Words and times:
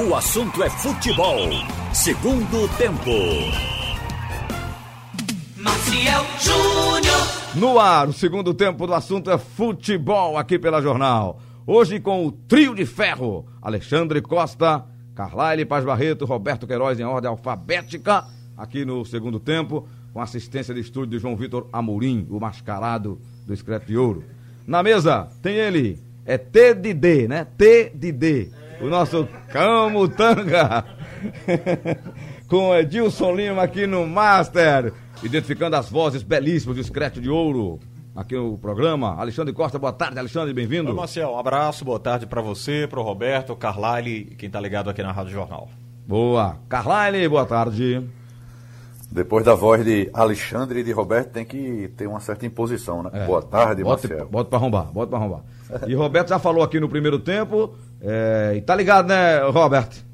O 0.00 0.14
assunto 0.14 0.62
é 0.62 0.70
futebol. 0.70 1.40
Segundo 1.92 2.68
tempo. 2.78 3.10
Maciel 5.56 6.24
Júnior. 6.38 7.16
No 7.56 7.80
ar, 7.80 8.08
o 8.08 8.12
segundo 8.12 8.54
tempo 8.54 8.86
do 8.86 8.94
assunto 8.94 9.28
é 9.28 9.36
futebol 9.36 10.38
aqui 10.38 10.56
pela 10.56 10.80
Jornal. 10.80 11.40
Hoje 11.66 11.98
com 11.98 12.24
o 12.24 12.30
trio 12.30 12.76
de 12.76 12.86
ferro: 12.86 13.44
Alexandre 13.60 14.22
Costa, 14.22 14.84
Carlyle 15.16 15.64
Paz 15.64 15.84
Barreto, 15.84 16.24
Roberto 16.24 16.64
Queiroz 16.64 17.00
em 17.00 17.04
ordem 17.04 17.28
alfabética, 17.28 18.24
aqui 18.56 18.84
no 18.84 19.04
segundo 19.04 19.40
tempo, 19.40 19.88
com 20.12 20.20
assistência 20.20 20.72
de 20.72 20.80
estúdio 20.80 21.10
de 21.10 21.18
João 21.18 21.34
Vitor 21.34 21.66
Amorim, 21.72 22.24
o 22.30 22.38
mascarado 22.38 23.20
do 23.44 23.52
Escreto 23.52 23.86
de 23.86 23.96
Ouro. 23.96 24.22
Na 24.64 24.80
mesa 24.80 25.28
tem 25.42 25.56
ele, 25.56 25.98
é 26.24 26.38
T 26.38 26.72
de 26.74 26.94
D, 26.94 27.26
né? 27.26 27.48
T 27.56 27.90
de 27.92 28.12
D, 28.12 28.52
o 28.80 28.86
nosso 28.86 29.28
Camutanga, 29.48 30.84
com 32.48 32.74
Edilson 32.74 33.34
Lima 33.34 33.62
aqui 33.62 33.86
no 33.86 34.06
Master, 34.06 34.92
identificando 35.22 35.76
as 35.76 35.88
vozes 35.90 36.22
belíssimas 36.22 36.76
do 36.76 36.80
Escreto 36.82 37.20
de 37.20 37.28
Ouro 37.28 37.80
aqui 38.14 38.36
no 38.36 38.56
programa. 38.58 39.16
Alexandre 39.18 39.52
Costa, 39.52 39.78
boa 39.78 39.92
tarde, 39.92 40.18
Alexandre, 40.18 40.52
bem-vindo. 40.52 40.90
Oi, 40.90 40.96
Marcel, 40.96 41.30
um 41.30 41.38
abraço, 41.38 41.84
boa 41.84 41.98
tarde 41.98 42.26
para 42.26 42.40
você, 42.40 42.86
para 42.88 43.00
o 43.00 43.02
Roberto, 43.02 43.56
Carlyle 43.56 44.28
e 44.30 44.34
quem 44.36 44.48
tá 44.48 44.60
ligado 44.60 44.90
aqui 44.90 45.02
na 45.02 45.12
Rádio 45.12 45.32
Jornal. 45.32 45.68
Boa. 46.06 46.56
Carlyle, 46.68 47.28
boa 47.28 47.44
tarde. 47.44 48.02
Depois 49.10 49.44
da 49.44 49.54
voz 49.54 49.84
de 49.84 50.10
Alexandre 50.12 50.80
e 50.80 50.84
de 50.84 50.92
Roberto, 50.92 51.30
tem 51.30 51.44
que 51.44 51.90
ter 51.96 52.06
uma 52.06 52.20
certa 52.20 52.44
imposição, 52.44 53.02
né? 53.02 53.10
É. 53.12 53.26
Boa 53.26 53.42
tarde, 53.42 53.82
bote, 53.82 54.06
Marcelo. 54.06 54.30
Bota 54.30 54.50
pra 54.50 54.58
arrombar, 54.58 54.92
bota 54.92 55.06
pra 55.08 55.18
arrombar. 55.18 55.40
E 55.86 55.94
Roberto 55.94 56.28
já 56.28 56.38
falou 56.38 56.62
aqui 56.62 56.78
no 56.78 56.88
primeiro 56.88 57.18
tempo, 57.18 57.74
é, 58.00 58.54
e 58.56 58.60
tá 58.60 58.74
ligado, 58.74 59.08
né, 59.08 59.40
Roberto? 59.48 60.04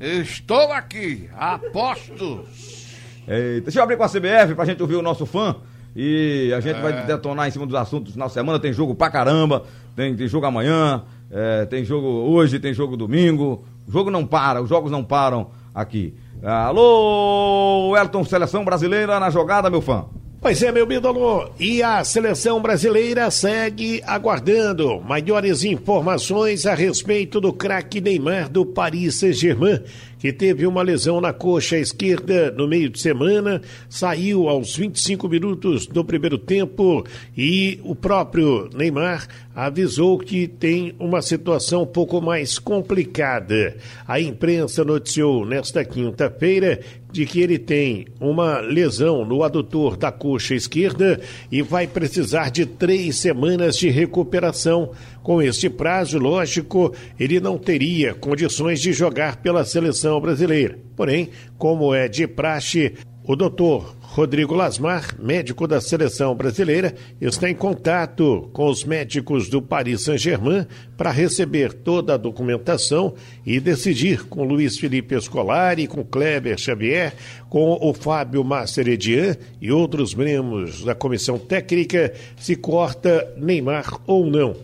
Estou 0.00 0.72
aqui, 0.72 1.28
apostos. 1.36 2.86
Eita, 3.26 3.62
deixa 3.62 3.78
eu 3.78 3.82
abrir 3.82 3.96
com 3.96 4.04
a 4.04 4.08
CBF 4.08 4.54
pra 4.54 4.64
gente 4.64 4.80
ouvir 4.80 4.96
o 4.96 5.02
nosso 5.02 5.26
fã. 5.26 5.56
E 5.94 6.52
a 6.56 6.60
gente 6.60 6.78
é. 6.78 6.80
vai 6.80 7.04
detonar 7.04 7.48
em 7.48 7.50
cima 7.50 7.66
dos 7.66 7.74
assuntos 7.74 8.14
na 8.16 8.28
semana. 8.28 8.58
Tem 8.58 8.72
jogo 8.72 8.94
pra 8.94 9.10
caramba, 9.10 9.64
tem, 9.96 10.14
tem 10.14 10.28
jogo 10.28 10.46
amanhã, 10.46 11.02
é, 11.30 11.66
tem 11.66 11.84
jogo 11.84 12.06
hoje, 12.06 12.58
tem 12.58 12.72
jogo 12.72 12.96
domingo. 12.96 13.64
O 13.86 13.92
jogo 13.92 14.10
não 14.10 14.24
para, 14.24 14.62
os 14.62 14.68
jogos 14.68 14.90
não 14.90 15.02
param 15.02 15.50
aqui. 15.74 16.14
Alô, 16.42 17.96
Elton, 17.96 18.24
seleção 18.24 18.64
brasileira 18.64 19.18
na 19.18 19.30
jogada, 19.30 19.68
meu 19.68 19.80
fã. 19.80 20.06
Pois 20.40 20.62
é, 20.62 20.70
meu 20.70 20.90
ídolo, 20.90 21.50
e 21.58 21.82
a 21.82 22.04
seleção 22.04 22.62
brasileira 22.62 23.28
segue 23.28 24.00
aguardando 24.06 25.00
maiores 25.00 25.64
informações 25.64 26.64
a 26.64 26.74
respeito 26.74 27.40
do 27.40 27.52
craque 27.52 28.00
Neymar 28.00 28.48
do 28.48 28.64
Paris 28.64 29.16
Saint-Germain, 29.16 29.80
que 30.16 30.32
teve 30.32 30.64
uma 30.64 30.80
lesão 30.80 31.20
na 31.20 31.32
coxa 31.32 31.76
esquerda 31.76 32.52
no 32.52 32.68
meio 32.68 32.88
de 32.88 33.00
semana, 33.00 33.60
saiu 33.88 34.48
aos 34.48 34.76
25 34.76 35.28
minutos 35.28 35.88
do 35.88 36.04
primeiro 36.04 36.38
tempo 36.38 37.04
e 37.36 37.80
o 37.82 37.96
próprio 37.96 38.70
Neymar 38.72 39.26
avisou 39.56 40.18
que 40.18 40.46
tem 40.46 40.94
uma 41.00 41.20
situação 41.20 41.82
um 41.82 41.86
pouco 41.86 42.20
mais 42.20 42.60
complicada. 42.60 43.76
A 44.06 44.20
imprensa 44.20 44.84
noticiou 44.84 45.44
nesta 45.44 45.84
quinta-feira 45.84 46.80
de 47.10 47.24
que 47.26 47.40
ele 47.40 47.58
tem 47.58 48.06
uma 48.20 48.60
lesão 48.60 49.24
no 49.24 49.42
adutor 49.42 49.96
da 49.96 50.12
coxa 50.12 50.54
esquerda 50.54 51.20
e 51.50 51.62
vai 51.62 51.86
precisar 51.86 52.50
de 52.50 52.66
três 52.66 53.16
semanas 53.16 53.76
de 53.76 53.88
recuperação. 53.88 54.90
Com 55.22 55.42
este 55.42 55.68
prazo, 55.68 56.18
lógico, 56.18 56.94
ele 57.18 57.40
não 57.40 57.58
teria 57.58 58.14
condições 58.14 58.80
de 58.80 58.92
jogar 58.92 59.36
pela 59.36 59.64
seleção 59.64 60.20
brasileira. 60.20 60.78
Porém, 60.96 61.30
como 61.56 61.94
é 61.94 62.08
de 62.08 62.26
praxe, 62.26 62.94
o 63.24 63.36
doutor 63.36 63.97
Rodrigo 64.10 64.54
Lasmar, 64.54 65.14
médico 65.20 65.68
da 65.68 65.82
seleção 65.82 66.34
brasileira, 66.34 66.94
está 67.20 67.48
em 67.48 67.54
contato 67.54 68.48
com 68.54 68.66
os 68.66 68.82
médicos 68.82 69.50
do 69.50 69.60
Paris 69.60 70.02
Saint-Germain 70.02 70.66
para 70.96 71.10
receber 71.10 71.74
toda 71.74 72.14
a 72.14 72.16
documentação 72.16 73.14
e 73.44 73.60
decidir 73.60 74.24
com 74.24 74.44
Luiz 74.44 74.78
Felipe 74.78 75.14
Escolari, 75.14 75.86
com 75.86 76.02
Kleber 76.02 76.58
Xavier, 76.58 77.14
com 77.50 77.78
o 77.80 77.92
Fábio 77.92 78.42
Masseredian 78.42 79.36
e 79.60 79.70
outros 79.70 80.14
membros 80.14 80.82
da 80.82 80.94
comissão 80.94 81.38
técnica 81.38 82.12
se 82.38 82.56
corta 82.56 83.30
Neymar 83.36 84.00
ou 84.06 84.26
não. 84.26 84.56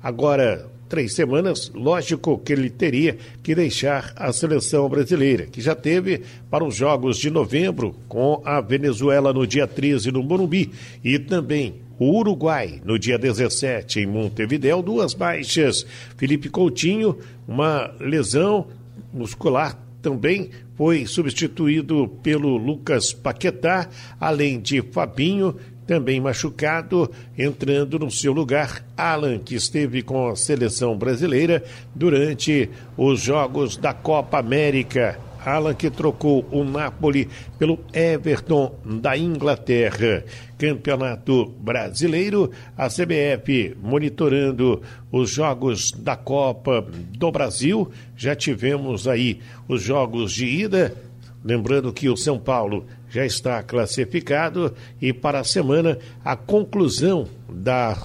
Agora, 0.00 0.71
três 0.92 1.14
semanas, 1.14 1.72
lógico 1.74 2.36
que 2.36 2.52
ele 2.52 2.68
teria 2.68 3.16
que 3.42 3.54
deixar 3.54 4.12
a 4.14 4.30
seleção 4.30 4.86
brasileira, 4.90 5.46
que 5.46 5.58
já 5.58 5.74
teve 5.74 6.20
para 6.50 6.62
os 6.62 6.76
Jogos 6.76 7.16
de 7.16 7.30
Novembro 7.30 7.96
com 8.06 8.42
a 8.44 8.60
Venezuela 8.60 9.32
no 9.32 9.46
dia 9.46 9.66
13 9.66 10.12
no 10.12 10.22
Morumbi 10.22 10.70
e 11.02 11.18
também 11.18 11.76
o 11.98 12.18
Uruguai 12.18 12.82
no 12.84 12.98
dia 12.98 13.18
17 13.18 14.00
em 14.00 14.06
Montevideo, 14.06 14.82
duas 14.82 15.14
baixas. 15.14 15.86
Felipe 16.18 16.50
Coutinho, 16.50 17.16
uma 17.48 17.90
lesão 17.98 18.66
muscular 19.14 19.78
também 20.02 20.50
foi 20.76 21.06
substituído 21.06 22.06
pelo 22.22 22.58
Lucas 22.58 23.14
Paquetá, 23.14 23.88
além 24.20 24.60
de 24.60 24.82
Fabinho 24.82 25.56
também 25.92 26.22
machucado, 26.22 27.10
entrando 27.36 27.98
no 27.98 28.10
seu 28.10 28.32
lugar 28.32 28.82
Alan, 28.96 29.38
que 29.38 29.54
esteve 29.54 30.00
com 30.00 30.26
a 30.26 30.34
seleção 30.34 30.96
brasileira 30.96 31.62
durante 31.94 32.70
os 32.96 33.20
Jogos 33.20 33.76
da 33.76 33.92
Copa 33.92 34.38
América. 34.38 35.18
Alan 35.44 35.74
que 35.74 35.90
trocou 35.90 36.46
o 36.50 36.64
Napoli 36.64 37.28
pelo 37.58 37.78
Everton 37.92 38.74
da 38.86 39.18
Inglaterra. 39.18 40.24
Campeonato 40.56 41.52
Brasileiro, 41.60 42.50
a 42.74 42.88
CBF 42.88 43.76
monitorando 43.82 44.80
os 45.10 45.28
jogos 45.28 45.92
da 45.92 46.16
Copa 46.16 46.86
do 47.18 47.30
Brasil. 47.30 47.90
Já 48.16 48.34
tivemos 48.34 49.06
aí 49.06 49.40
os 49.68 49.82
jogos 49.82 50.32
de 50.32 50.46
ida. 50.46 50.96
Lembrando 51.44 51.92
que 51.92 52.08
o 52.08 52.16
São 52.16 52.38
Paulo 52.38 52.86
já 53.12 53.26
está 53.26 53.62
classificado 53.62 54.74
e 55.00 55.12
para 55.12 55.40
a 55.40 55.44
semana 55.44 55.98
a 56.24 56.34
conclusão 56.34 57.28
da 57.48 58.02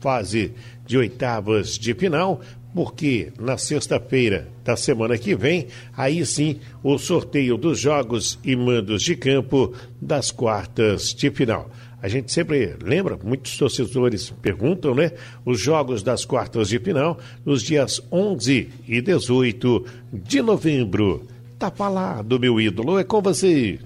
fase 0.00 0.52
de 0.86 0.98
oitavas 0.98 1.78
de 1.78 1.94
final, 1.94 2.42
porque 2.74 3.32
na 3.40 3.56
sexta-feira 3.56 4.46
da 4.62 4.76
semana 4.76 5.16
que 5.16 5.34
vem, 5.34 5.68
aí 5.96 6.26
sim 6.26 6.60
o 6.82 6.98
sorteio 6.98 7.56
dos 7.56 7.80
jogos 7.80 8.38
e 8.44 8.54
mandos 8.54 9.02
de 9.02 9.16
campo 9.16 9.72
das 9.98 10.30
quartas 10.30 11.14
de 11.14 11.30
final. 11.30 11.70
A 12.02 12.08
gente 12.08 12.30
sempre 12.30 12.76
lembra, 12.82 13.18
muitos 13.24 13.56
torcedores 13.56 14.28
perguntam, 14.42 14.94
né? 14.94 15.12
Os 15.42 15.58
jogos 15.58 16.02
das 16.02 16.26
quartas 16.26 16.68
de 16.68 16.78
final 16.78 17.18
nos 17.46 17.62
dias 17.62 17.98
11 18.12 18.68
e 18.86 19.00
18 19.00 19.86
de 20.12 20.42
novembro. 20.42 21.26
Tá 21.58 21.70
falado, 21.70 22.38
meu 22.38 22.60
ídolo, 22.60 22.98
é 22.98 23.04
com 23.04 23.22
você. 23.22 23.78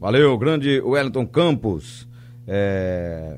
Valeu, 0.00 0.38
grande 0.38 0.80
Wellington 0.80 1.26
Campos. 1.26 2.08
É... 2.48 3.36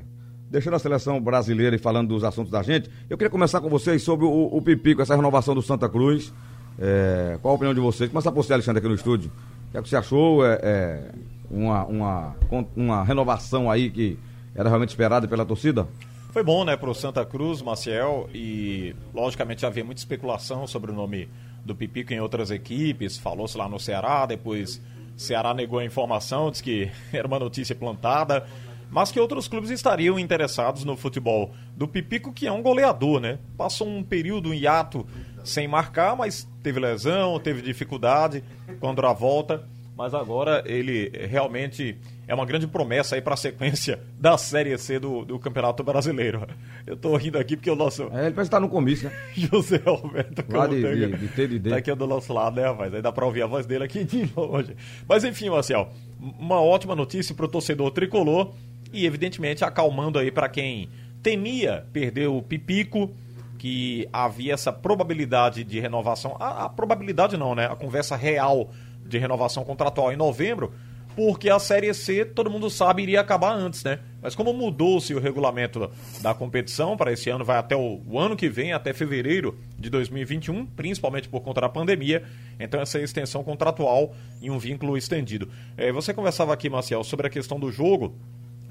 Deixando 0.48 0.74
a 0.74 0.78
seleção 0.78 1.20
brasileira 1.20 1.74
e 1.74 1.78
falando 1.78 2.10
dos 2.10 2.22
assuntos 2.22 2.52
da 2.52 2.62
gente, 2.62 2.88
eu 3.10 3.18
queria 3.18 3.30
começar 3.30 3.60
com 3.60 3.68
vocês 3.68 4.00
sobre 4.02 4.26
o, 4.26 4.48
o 4.52 4.62
Pipico, 4.62 5.02
essa 5.02 5.16
renovação 5.16 5.56
do 5.56 5.62
Santa 5.62 5.88
Cruz. 5.88 6.32
É... 6.78 7.36
Qual 7.42 7.50
a 7.50 7.56
opinião 7.56 7.74
de 7.74 7.80
vocês? 7.80 8.08
Começar 8.08 8.30
por 8.30 8.44
você, 8.44 8.52
Alexandre, 8.52 8.78
aqui 8.78 8.88
no 8.88 8.94
estúdio. 8.94 9.32
O 9.68 9.72
que, 9.72 9.78
é 9.78 9.82
que 9.82 9.88
você 9.88 9.96
achou? 9.96 10.46
É, 10.46 10.60
é, 10.62 11.10
uma, 11.50 11.84
uma, 11.86 12.36
uma 12.76 13.02
renovação 13.02 13.68
aí 13.68 13.90
que 13.90 14.16
era 14.54 14.68
realmente 14.68 14.90
esperada 14.90 15.26
pela 15.26 15.44
torcida? 15.44 15.88
Foi 16.30 16.44
bom, 16.44 16.64
né, 16.64 16.76
pro 16.76 16.94
Santa 16.94 17.24
Cruz, 17.24 17.60
Maciel, 17.60 18.30
e 18.32 18.94
logicamente 19.12 19.66
havia 19.66 19.84
muita 19.84 20.00
especulação 20.00 20.64
sobre 20.68 20.92
o 20.92 20.94
nome 20.94 21.28
do 21.64 21.74
Pipico 21.74 22.12
em 22.12 22.20
outras 22.20 22.52
equipes, 22.52 23.18
falou-se 23.18 23.58
lá 23.58 23.68
no 23.68 23.80
Ceará, 23.80 24.26
depois 24.26 24.80
Ceará 25.22 25.54
negou 25.54 25.78
a 25.78 25.84
informação, 25.84 26.50
disse 26.50 26.62
que 26.62 26.90
era 27.12 27.26
uma 27.26 27.38
notícia 27.38 27.74
plantada, 27.74 28.46
mas 28.90 29.10
que 29.10 29.18
outros 29.18 29.48
clubes 29.48 29.70
estariam 29.70 30.18
interessados 30.18 30.84
no 30.84 30.96
futebol 30.96 31.52
do 31.74 31.88
Pipico, 31.88 32.32
que 32.32 32.46
é 32.46 32.52
um 32.52 32.60
goleador, 32.60 33.20
né? 33.20 33.38
Passou 33.56 33.88
um 33.88 34.02
período, 34.02 34.50
um 34.50 34.54
hiato 34.54 35.06
sem 35.42 35.66
marcar, 35.66 36.14
mas 36.14 36.46
teve 36.62 36.78
lesão, 36.78 37.40
teve 37.40 37.62
dificuldade 37.62 38.44
quando 38.78 39.04
a 39.06 39.12
volta, 39.12 39.66
mas 39.96 40.14
agora 40.14 40.62
ele 40.64 41.10
realmente 41.28 41.98
é 42.26 42.34
uma 42.34 42.46
grande 42.46 42.66
promessa 42.66 43.14
aí 43.14 43.20
para 43.20 43.34
a 43.34 43.36
sequência 43.36 44.00
da 44.18 44.38
Série 44.38 44.76
C 44.78 44.98
do, 44.98 45.24
do 45.24 45.38
Campeonato 45.38 45.82
Brasileiro. 45.82 46.46
Eu 46.86 46.96
tô 46.96 47.14
rindo 47.16 47.38
aqui 47.38 47.56
porque 47.56 47.70
o 47.70 47.76
nosso. 47.76 48.04
É, 48.04 48.26
ele 48.26 48.34
parece 48.34 48.42
estar 48.42 48.60
no 48.60 48.68
comício, 48.68 49.08
né? 49.08 49.16
José 49.34 49.80
Roberto 49.84 50.44
Lá 50.48 50.66
de, 50.66 50.80
de, 50.80 51.16
de, 51.16 51.28
de, 51.28 51.58
de. 51.58 51.70
Tá 51.70 51.76
aqui 51.76 51.94
do 51.94 52.06
nosso 52.06 52.32
lado, 52.32 52.56
né, 52.56 52.66
rapaz? 52.66 52.94
Aí 52.94 53.02
dá 53.02 53.12
para 53.12 53.26
ouvir 53.26 53.42
a 53.42 53.46
voz 53.46 53.66
dele 53.66 53.84
aqui 53.84 54.02
de 54.04 54.30
longe. 54.34 54.74
Mas 55.08 55.24
enfim, 55.24 55.50
Marcel, 55.50 55.90
uma 56.18 56.60
ótima 56.60 56.96
notícia 56.96 57.34
para 57.34 57.44
o 57.44 57.48
torcedor 57.48 57.90
tricolor 57.90 58.52
e, 58.92 59.04
evidentemente, 59.04 59.64
acalmando 59.64 60.18
aí 60.18 60.30
para 60.30 60.48
quem 60.48 60.88
temia 61.22 61.86
perder 61.92 62.28
o 62.28 62.42
Pipico 62.42 63.10
que 63.58 64.08
havia 64.12 64.54
essa 64.54 64.72
probabilidade 64.72 65.62
de 65.62 65.78
renovação, 65.78 66.36
a, 66.40 66.64
a 66.64 66.68
probabilidade 66.68 67.36
não, 67.36 67.54
né? 67.54 67.66
A 67.66 67.76
conversa 67.76 68.16
real 68.16 68.70
de 69.04 69.18
renovação 69.18 69.64
contratual 69.64 70.12
em 70.12 70.16
novembro, 70.16 70.72
porque 71.14 71.50
a 71.50 71.58
Série 71.58 71.92
C, 71.92 72.24
todo 72.24 72.50
mundo 72.50 72.70
sabe, 72.70 73.02
iria 73.02 73.20
acabar 73.20 73.54
antes, 73.54 73.84
né? 73.84 73.98
Mas 74.20 74.34
como 74.34 74.52
mudou-se 74.52 75.14
o 75.14 75.20
regulamento 75.20 75.90
da 76.20 76.32
competição 76.32 76.96
para 76.96 77.12
esse 77.12 77.28
ano, 77.28 77.44
vai 77.44 77.58
até 77.58 77.76
o, 77.76 78.00
o, 78.06 78.18
ano 78.18 78.36
que 78.36 78.48
vem, 78.48 78.72
até 78.72 78.92
fevereiro 78.92 79.58
de 79.78 79.90
2021, 79.90 80.64
principalmente 80.66 81.28
por 81.28 81.40
conta 81.40 81.60
da 81.60 81.68
pandemia, 81.68 82.24
então 82.58 82.80
essa 82.80 82.98
extensão 83.00 83.42
contratual 83.42 84.14
em 84.40 84.50
um 84.50 84.58
vínculo 84.58 84.96
estendido. 84.96 85.48
É, 85.76 85.92
você 85.92 86.14
conversava 86.14 86.52
aqui, 86.52 86.70
Marcel, 86.70 87.04
sobre 87.04 87.26
a 87.26 87.30
questão 87.30 87.58
do 87.58 87.70
jogo, 87.70 88.16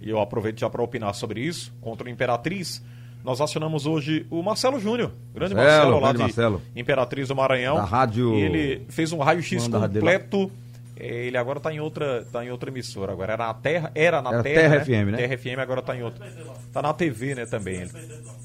e 0.02 0.10
eu 0.10 0.20
aproveito 0.20 0.60
já 0.60 0.70
para 0.70 0.82
opinar 0.82 1.14
sobre 1.14 1.42
isso, 1.42 1.72
contra 1.80 2.08
o 2.08 2.10
Imperatriz. 2.10 2.84
Nós 3.24 3.40
acionamos 3.40 3.86
hoje 3.86 4.26
o 4.30 4.42
Marcelo 4.42 4.80
Júnior, 4.80 5.12
grande 5.34 5.54
Marcelo, 5.54 5.78
Marcelo 5.78 6.00
lá 6.00 6.12
de 6.12 6.18
Marcelo. 6.18 6.62
Imperatriz 6.76 7.28
do 7.28 7.36
Maranhão. 7.36 7.76
Da 7.76 7.84
rádio... 7.84 8.34
E 8.36 8.42
ele 8.42 8.86
fez 8.90 9.12
um 9.12 9.20
raio-x 9.20 9.68
completo 9.68 10.52
ele 11.04 11.36
agora 11.36 11.58
está 11.58 11.74
em 11.74 11.80
outra, 11.80 12.24
tá 12.32 12.46
em 12.46 12.52
outra 12.52 12.70
emissora. 12.70 13.12
Agora 13.12 13.34
era 13.34 13.48
na 13.48 13.54
Terra, 13.56 13.92
era 13.96 14.22
na 14.22 14.30
era 14.34 14.44
Terra, 14.44 14.62
Terra 14.62 14.76
né? 14.76 14.86
FM, 14.86 15.12
né? 15.12 15.18
Terra 15.18 15.38
FM 15.38 15.60
agora 15.60 15.80
está 15.80 15.98
em 15.98 16.04
outra. 16.04 16.28
Está 16.68 16.82
na 16.82 16.94
TV, 16.94 17.34
né, 17.34 17.46
também. 17.48 17.90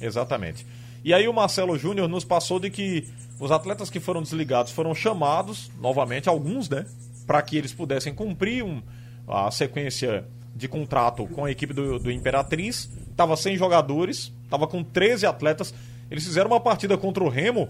Exatamente. 0.00 0.67
E 1.05 1.12
aí 1.12 1.28
o 1.28 1.34
Marcelo 1.34 1.76
Júnior 1.76 2.08
nos 2.08 2.25
passou 2.25 2.58
de 2.58 2.70
que 2.70 3.06
os 3.38 3.52
atletas 3.52 3.90
que 3.90 4.00
foram 4.00 4.23
desligados 4.23 4.73
foram 4.73 4.94
chamados 4.94 5.70
novamente 5.78 6.31
alguns, 6.31 6.70
né, 6.70 6.87
para 7.26 7.43
que 7.43 7.58
eles 7.58 7.75
pudessem 7.75 8.14
cumprir 8.14 8.64
um, 8.64 8.81
a 9.28 9.50
sequência 9.50 10.25
de 10.55 10.67
contrato 10.67 11.26
com 11.26 11.44
a 11.44 11.50
equipe 11.50 11.75
do, 11.75 11.99
do 11.99 12.11
Imperatriz. 12.11 12.90
Tava 13.14 13.37
sem 13.37 13.58
jogadores, 13.58 14.32
tava 14.48 14.66
com 14.66 14.82
13 14.82 15.26
atletas. 15.26 15.75
Eles 16.10 16.25
fizeram 16.25 16.48
uma 16.48 16.60
partida 16.60 16.96
contra 16.96 17.22
o 17.22 17.28
Remo 17.28 17.69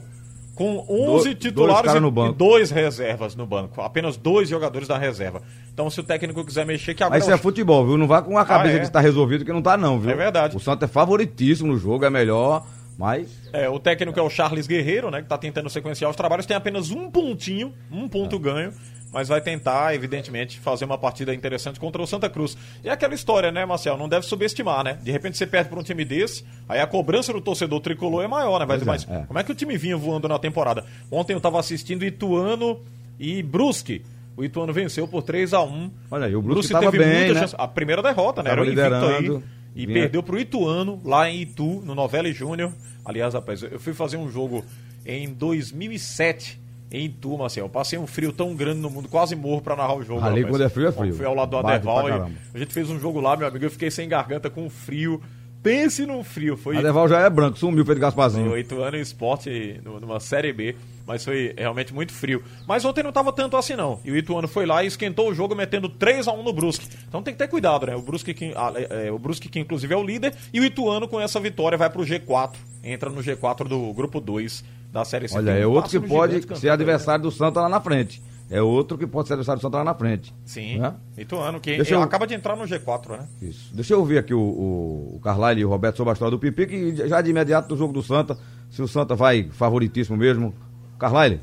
com 0.57 0.85
11 0.89 1.29
do, 1.29 1.35
titulares 1.35 1.93
dois 1.93 2.31
e, 2.31 2.33
dois 2.33 2.71
reservas 2.71 3.37
no 3.37 3.47
banco. 3.47 3.83
Apenas 3.83 4.17
dois 4.17 4.49
jogadores 4.49 4.89
da 4.89 4.97
reserva. 4.97 5.43
Então, 5.73 5.89
se 5.91 6.01
o 6.01 6.03
técnico 6.03 6.43
quiser 6.45 6.65
mexer, 6.65 6.95
que 6.95 7.03
agora. 7.03 7.19
Mas 7.19 7.25
isso 7.25 7.35
é 7.35 7.37
futebol, 7.37 7.87
viu? 7.87 7.99
Não 7.99 8.07
vá 8.07 8.23
com 8.23 8.39
a 8.39 8.45
cabeça 8.45 8.75
ah, 8.75 8.77
é. 8.77 8.81
que 8.81 8.87
está 8.87 9.01
resolvido, 9.01 9.45
que 9.45 9.53
não 9.53 9.59
está, 9.59 9.77
não, 9.77 10.01
viu? 10.01 10.11
É 10.11 10.15
verdade. 10.15 10.57
O 10.57 10.61
Santos 10.61 10.89
é 10.89 10.91
favoritíssimo 10.91 11.73
no 11.73 11.79
jogo, 11.79 12.07
é 12.07 12.11
melhor. 12.11 12.67
Mas. 12.99 13.29
É, 13.53 13.69
o 13.69 13.79
técnico 13.79 14.19
é 14.19 14.23
o 14.23 14.31
Charles 14.31 14.67
Guerreiro, 14.67 15.11
né? 15.11 15.19
Que 15.19 15.25
está 15.25 15.37
tentando 15.37 15.69
sequenciar 15.69 16.11
os 16.11 16.17
trabalhos. 16.17 16.47
Tem 16.47 16.57
apenas 16.57 16.91
um 16.91 17.11
pontinho, 17.11 17.75
um 17.91 18.09
ponto 18.09 18.37
é. 18.37 18.39
ganho 18.39 18.73
mas 19.17 19.29
vai 19.29 19.41
tentar, 19.41 19.95
evidentemente, 19.95 20.61
fazer 20.61 20.85
uma 20.85 20.99
partida 20.99 21.35
interessante 21.35 21.81
contra 21.81 22.03
o 22.03 22.07
Santa 22.07 22.29
Cruz. 22.29 22.55
E 22.85 22.89
é 22.91 22.93
aquela 22.93 23.15
história, 23.15 23.51
né, 23.51 23.65
Marcel? 23.65 23.97
Não 23.97 24.11
deve 24.11 24.27
subestimar, 24.27 24.85
né? 24.85 24.99
De 25.03 25.11
repente 25.11 25.39
você 25.39 25.47
perde 25.47 25.71
para 25.71 25.79
um 25.79 25.83
time 25.83 26.05
desse, 26.05 26.45
aí 26.69 26.81
a 26.81 26.87
cobrança 26.87 27.33
do 27.33 27.41
torcedor 27.41 27.81
tricolor 27.81 28.23
é 28.23 28.29
maior, 28.29 28.59
né? 28.59 28.67
Vai 28.67 28.77
dizer, 28.77 28.87
mas 28.87 29.09
é, 29.09 29.21
é. 29.21 29.23
como 29.23 29.39
é 29.39 29.43
que 29.43 29.51
o 29.51 29.55
time 29.55 29.75
vinha 29.79 29.97
voando 29.97 30.29
na 30.29 30.39
temporada? 30.39 30.85
Ontem 31.11 31.33
eu 31.33 31.39
estava 31.39 31.59
assistindo 31.59 32.05
Ituano 32.05 32.81
e 33.19 33.43
Brusque. 33.43 34.05
O 34.37 34.45
Ituano 34.45 34.71
venceu 34.71 35.09
por 35.09 35.23
3 35.23 35.55
a 35.55 35.63
1 35.63 35.91
Olha 36.11 36.27
aí, 36.27 36.37
o 36.37 36.43
Brusque, 36.43 36.75
Brusque 36.75 36.91
teve 36.91 37.03
bem, 37.03 37.17
muita 37.17 37.35
né? 37.35 37.41
chance. 37.41 37.55
A 37.57 37.67
primeira 37.67 38.03
derrota, 38.03 38.43
né? 38.43 38.51
Era 38.51 38.61
o 38.61 38.67
invicto 38.67 38.83
aí. 38.83 39.43
E 39.77 39.85
vinha... 39.85 40.01
perdeu 40.01 40.23
pro 40.23 40.41
Ituano, 40.41 40.99
lá 41.05 41.29
em 41.29 41.43
Itu, 41.43 41.83
no 41.85 41.95
Novela 41.95 42.33
Júnior. 42.33 42.73
Aliás, 43.05 43.35
rapaz, 43.35 43.63
eu 43.63 43.79
fui 43.79 43.93
fazer 43.93 44.17
um 44.17 44.31
jogo 44.31 44.65
em 45.05 45.29
2007 45.29 46.59
em 46.91 47.05
Itu, 47.05 47.37
Marcelo. 47.37 47.69
Passei 47.69 47.99
um 47.99 48.07
frio 48.07 48.33
tão 48.33 48.57
grande 48.57 48.81
no 48.81 48.89
mundo, 48.89 49.07
quase 49.07 49.37
morro 49.37 49.61
pra 49.61 49.77
narrar 49.77 49.95
o 49.95 50.03
jogo. 50.03 50.25
Ali 50.25 50.41
rapaz. 50.41 50.49
quando 50.49 50.63
é 50.63 50.69
frio, 50.71 50.89
é 50.89 50.93
frio. 50.93 51.15
Fui 51.15 51.27
ao 51.27 51.35
lado 51.35 51.51
do 51.51 51.59
Adeval 51.59 52.09
e 52.09 52.13
a 52.55 52.59
gente 52.59 52.73
fez 52.73 52.89
um 52.89 52.99
jogo 52.99 53.21
lá, 53.21 53.37
meu 53.37 53.47
amigo, 53.47 53.67
eu 53.67 53.71
fiquei 53.71 53.91
sem 53.91 54.09
garganta 54.09 54.49
com 54.49 54.71
frio. 54.71 55.21
Pense 55.63 56.07
no 56.07 56.25
frio. 56.25 56.57
Foi... 56.57 56.79
Adeval 56.79 57.07
já 57.07 57.21
é 57.21 57.29
branco, 57.29 57.59
sumiu 57.59 57.85
Pedro 57.85 58.01
Gasparzinho. 58.01 58.53
Oito 58.53 58.81
anos 58.81 58.99
em 58.99 59.03
esporte, 59.03 59.81
numa 59.85 60.21
Série 60.21 60.55
B, 60.55 60.75
mas 61.07 61.25
foi 61.25 61.55
realmente 61.57 61.95
muito 61.95 62.13
frio. 62.13 62.43
Mas 62.67 62.85
ontem 62.85 63.03
não 63.03 63.13
tava 63.13 63.33
tanto 63.33 63.57
assim 63.57 63.75
não. 63.77 64.01
E 64.05 64.11
o 64.11 64.17
Ituano 64.17 64.49
foi 64.49 64.67
lá 64.67 64.83
e 64.83 64.87
esquentou 64.87 65.31
o 65.31 65.35
jogo 65.35 65.55
metendo 65.55 65.89
3 65.89 66.27
a 66.27 66.33
1 66.33 66.43
no 66.43 66.53
Brusque. 66.53 66.89
Então 67.09 67.23
tem 67.23 67.33
que 67.33 67.39
ter 67.39 67.49
cuidado, 67.49 67.87
né? 67.87 67.95
O 67.95 68.03
Brusque 68.03 68.35
que, 68.35 68.53
é, 68.91 69.11
o 69.13 69.19
Brusque 69.19 69.49
que 69.49 69.61
inclusive 69.61 69.95
é 69.95 69.97
o 69.97 70.03
líder 70.03 70.35
e 70.53 70.61
o 70.61 70.65
Ituano 70.65 71.07
com 71.07 71.21
essa 71.21 71.39
vitória 71.39 71.79
vai 71.79 71.89
pro 71.89 72.03
G4, 72.03 72.55
entra 72.83 73.11
no 73.11 73.23
G4 73.23 73.69
do 73.69 73.93
grupo 73.93 74.21
2 74.21 74.65
da 74.93 75.05
Série 75.05 75.29
C. 75.29 75.37
Olha, 75.37 75.53
é 75.53 75.67
outro 75.67 76.01
que 76.01 76.09
pode 76.09 76.59
ser 76.59 76.71
adversário 76.71 77.23
do 77.23 77.31
Santa 77.31 77.61
lá 77.61 77.69
na 77.69 77.81
frente. 77.81 78.23
É 78.49 78.63
outro 78.63 78.97
que 78.97 79.07
pode 79.07 79.27
ser 79.27 79.35
adversário 79.35 79.59
do 79.59 79.63
Santa 79.63 79.79
lá 79.79 79.85
na 79.85 79.95
frente. 79.95 80.33
Sim. 80.45 80.79
Né? 80.79 80.95
Ituano, 81.19 81.61
que 81.61 81.77
Deixa 81.77 81.95
eu... 81.95 82.03
acaba 82.03 82.27
de 82.27 82.35
entrar 82.35 82.55
no 82.57 82.65
G4, 82.65 83.19
né? 83.19 83.29
Isso. 83.43 83.75
Deixa 83.75 83.95
eu 83.95 83.99
ouvir 83.99 84.19
aqui 84.19 84.33
o, 84.33 84.41
o, 84.41 85.17
o 85.17 85.21
Carlyle 85.21 85.61
e 85.61 85.65
o 85.65 85.69
Roberto 85.69 85.97
sobre 85.97 86.11
a 86.11 86.13
história 86.13 86.31
do 86.31 86.39
Pipi, 86.39 86.67
que 86.67 87.09
já 87.09 87.21
de 87.21 87.31
imediato 87.31 87.69
do 87.69 87.77
jogo 87.77 87.93
do 87.93 88.03
Santa, 88.03 88.39
se 88.71 88.81
o 88.81 88.87
Santa 88.87 89.17
vai 89.17 89.49
favoritíssimo 89.51 90.17
mesmo. 90.17 90.55
Carlyle. 90.99 91.41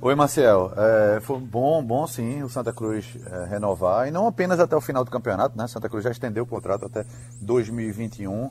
Oi, 0.00 0.14
Marcel. 0.14 0.72
É, 0.76 1.20
foi 1.20 1.38
bom, 1.38 1.82
bom 1.82 2.06
sim 2.06 2.42
o 2.42 2.48
Santa 2.48 2.72
Cruz 2.72 3.16
é, 3.26 3.46
renovar, 3.46 4.06
e 4.08 4.10
não 4.10 4.26
apenas 4.26 4.60
até 4.60 4.76
o 4.76 4.80
final 4.80 5.04
do 5.04 5.10
campeonato, 5.10 5.58
né? 5.58 5.66
Santa 5.66 5.88
Cruz 5.88 6.04
já 6.04 6.10
estendeu 6.10 6.44
o 6.44 6.46
contrato 6.46 6.86
até 6.86 7.04
2021. 7.40 8.50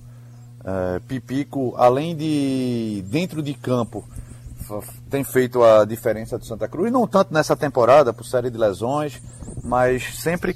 É, 0.63 0.99
Pipico, 1.07 1.73
além 1.77 2.15
de 2.15 3.03
dentro 3.07 3.41
de 3.41 3.53
campo, 3.53 4.03
tem 5.09 5.23
feito 5.23 5.63
a 5.63 5.85
diferença 5.85 6.37
do 6.37 6.45
Santa 6.45 6.67
Cruz, 6.67 6.91
não 6.91 7.07
tanto 7.07 7.33
nessa 7.33 7.55
temporada, 7.55 8.11
por 8.11 8.25
série 8.25 8.49
de 8.49 8.57
lesões, 8.57 9.21
mas 9.63 10.19
sempre 10.19 10.55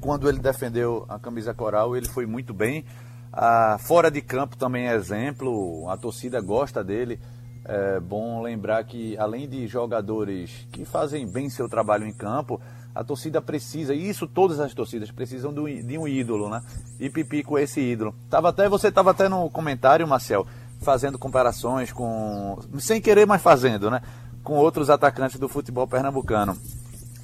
quando 0.00 0.28
ele 0.28 0.38
defendeu 0.40 1.04
a 1.08 1.18
camisa 1.18 1.54
coral, 1.54 1.96
ele 1.96 2.08
foi 2.08 2.26
muito 2.26 2.52
bem. 2.52 2.84
Ah, 3.32 3.78
fora 3.80 4.10
de 4.10 4.20
campo 4.20 4.56
também 4.56 4.88
é 4.88 4.94
exemplo, 4.94 5.88
a 5.88 5.96
torcida 5.96 6.40
gosta 6.40 6.84
dele. 6.84 7.18
É 7.64 8.00
bom 8.00 8.42
lembrar 8.42 8.82
que, 8.84 9.16
além 9.16 9.48
de 9.48 9.66
jogadores 9.68 10.66
que 10.72 10.84
fazem 10.84 11.26
bem 11.26 11.48
seu 11.48 11.68
trabalho 11.68 12.06
em 12.06 12.12
campo, 12.12 12.60
a 12.94 13.02
torcida 13.02 13.40
precisa, 13.40 13.94
e 13.94 14.08
isso 14.08 14.26
todas 14.26 14.60
as 14.60 14.74
torcidas 14.74 15.10
precisam 15.10 15.54
de 15.54 15.98
um 15.98 16.06
ídolo, 16.06 16.48
né? 16.48 16.60
E 17.00 17.08
Pipico 17.08 17.56
é 17.56 17.62
esse 17.62 17.80
ídolo. 17.80 18.14
Tava 18.28 18.50
até, 18.50 18.68
você 18.68 18.88
estava 18.88 19.12
até 19.12 19.28
no 19.28 19.48
comentário, 19.48 20.06
Marcel, 20.06 20.46
fazendo 20.82 21.18
comparações 21.18 21.92
com. 21.92 22.58
sem 22.80 23.00
querer, 23.00 23.26
mas 23.26 23.40
fazendo, 23.40 23.90
né? 23.90 24.02
Com 24.42 24.54
outros 24.54 24.90
atacantes 24.90 25.38
do 25.38 25.48
futebol 25.48 25.86
pernambucano. 25.86 26.58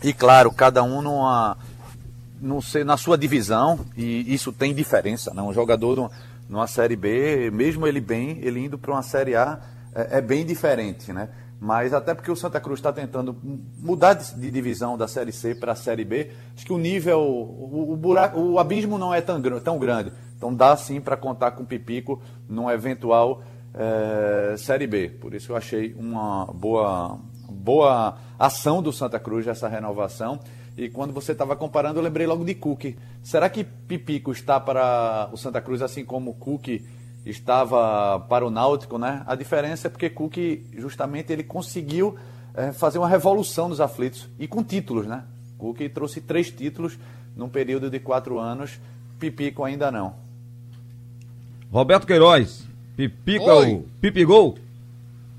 E 0.03 0.13
claro, 0.13 0.53
cada 0.53 0.83
um 0.83 1.03
numa, 1.03 1.59
na 2.85 2.97
sua 2.97 3.17
divisão, 3.19 3.81
e 3.97 4.33
isso 4.33 4.53
tem 4.53 4.75
diferença, 4.75 5.33
né? 5.35 5.43
Um 5.43 5.53
jogador 5.53 6.11
numa 6.49 6.67
Série 6.67 6.97
B, 6.97 7.51
mesmo 7.51 7.87
ele 7.87 8.01
bem, 8.01 8.39
ele 8.43 8.61
indo 8.61 8.79
para 8.79 8.93
uma 8.93 9.03
Série 9.03 9.35
A, 9.37 9.61
é, 9.95 10.19
é 10.19 10.21
bem 10.21 10.45
diferente, 10.47 11.13
né? 11.13 11.29
mas 11.61 11.93
até 11.93 12.15
porque 12.15 12.31
o 12.31 12.37
Santa 12.37 12.61
Cruz 12.61 12.79
está 12.79 12.93
tentando 12.93 13.37
mudar 13.79 14.15
de, 14.15 14.51
divisão 14.51 14.97
da 14.97 15.09
Série 15.09 15.33
C 15.33 15.55
para 15.55 15.73
a 15.73 15.75
Série 15.75 16.05
B, 16.05 16.31
acho 16.55 16.65
que 16.65 16.73
o 16.73 16.79
nível, 16.79 17.21
o, 17.21 17.93
o, 17.93 17.97
buraco, 17.97 18.39
o 18.39 18.59
abismo 18.59 18.97
não 18.97 19.13
é 19.13 19.21
tão, 19.21 19.41
tão 19.61 19.79
grande. 19.79 20.13
Então 20.37 20.55
dá 20.55 20.77
sim 20.77 21.01
para 21.01 21.17
contar 21.17 21.53
com 21.53 21.65
o 21.65 21.67
Pipico 21.67 22.23
num 22.49 22.71
eventual 22.71 23.43
é, 23.75 24.55
Série 24.57 24.87
B. 24.87 25.09
Por 25.09 25.35
isso 25.35 25.53
eu 25.53 25.57
achei 25.57 25.95
uma 25.99 26.47
boa, 26.47 27.19
boa 27.51 28.17
ação 28.39 28.81
do 28.81 28.93
Santa 28.93 29.19
Cruz 29.19 29.47
essa 29.47 29.67
renovação. 29.67 30.39
E 30.79 30.89
quando 30.89 31.13
você 31.13 31.33
estava 31.33 31.57
comparando, 31.57 31.99
eu 31.99 32.05
lembrei 32.05 32.25
logo 32.25 32.45
de 32.45 32.55
Cook. 32.55 32.95
Será 33.21 33.51
que 33.51 33.65
Pipico 33.65 34.31
está 34.31 34.61
para 34.61 35.29
o 35.33 35.37
Santa 35.37 35.61
Cruz 35.61 35.83
assim 35.83 36.05
como 36.05 36.31
o 36.31 36.35
Cook 36.35 36.81
estava 37.27 38.21
para 38.21 38.47
o 38.47 38.51
Náutico, 38.51 38.97
né? 38.97 39.25
A 39.27 39.35
diferença 39.35 39.89
é 39.89 39.91
porque 39.91 40.09
Cook 40.09 40.37
justamente 40.77 41.33
ele 41.33 41.43
conseguiu 41.43 42.17
é, 42.55 42.71
fazer 42.71 42.99
uma 42.99 43.09
revolução 43.09 43.69
nos 43.69 43.81
aflitos 43.81 44.29
e 44.39 44.47
com 44.47 44.63
títulos, 44.63 45.05
né? 45.05 45.25
Cook 45.59 45.81
trouxe 45.93 46.21
três 46.21 46.49
títulos 46.49 46.97
num 47.35 47.49
período 47.49 47.91
de 47.91 47.99
quatro 47.99 48.39
anos, 48.39 48.79
Pipico 49.19 49.65
ainda 49.65 49.91
não. 49.91 50.15
Roberto 51.73 52.07
Queiroz, 52.07 52.65
Pipico 52.97 53.51
Oi. 53.51 53.71
é 53.73 53.75
o 53.75 53.83
Pipigol? 54.01 54.57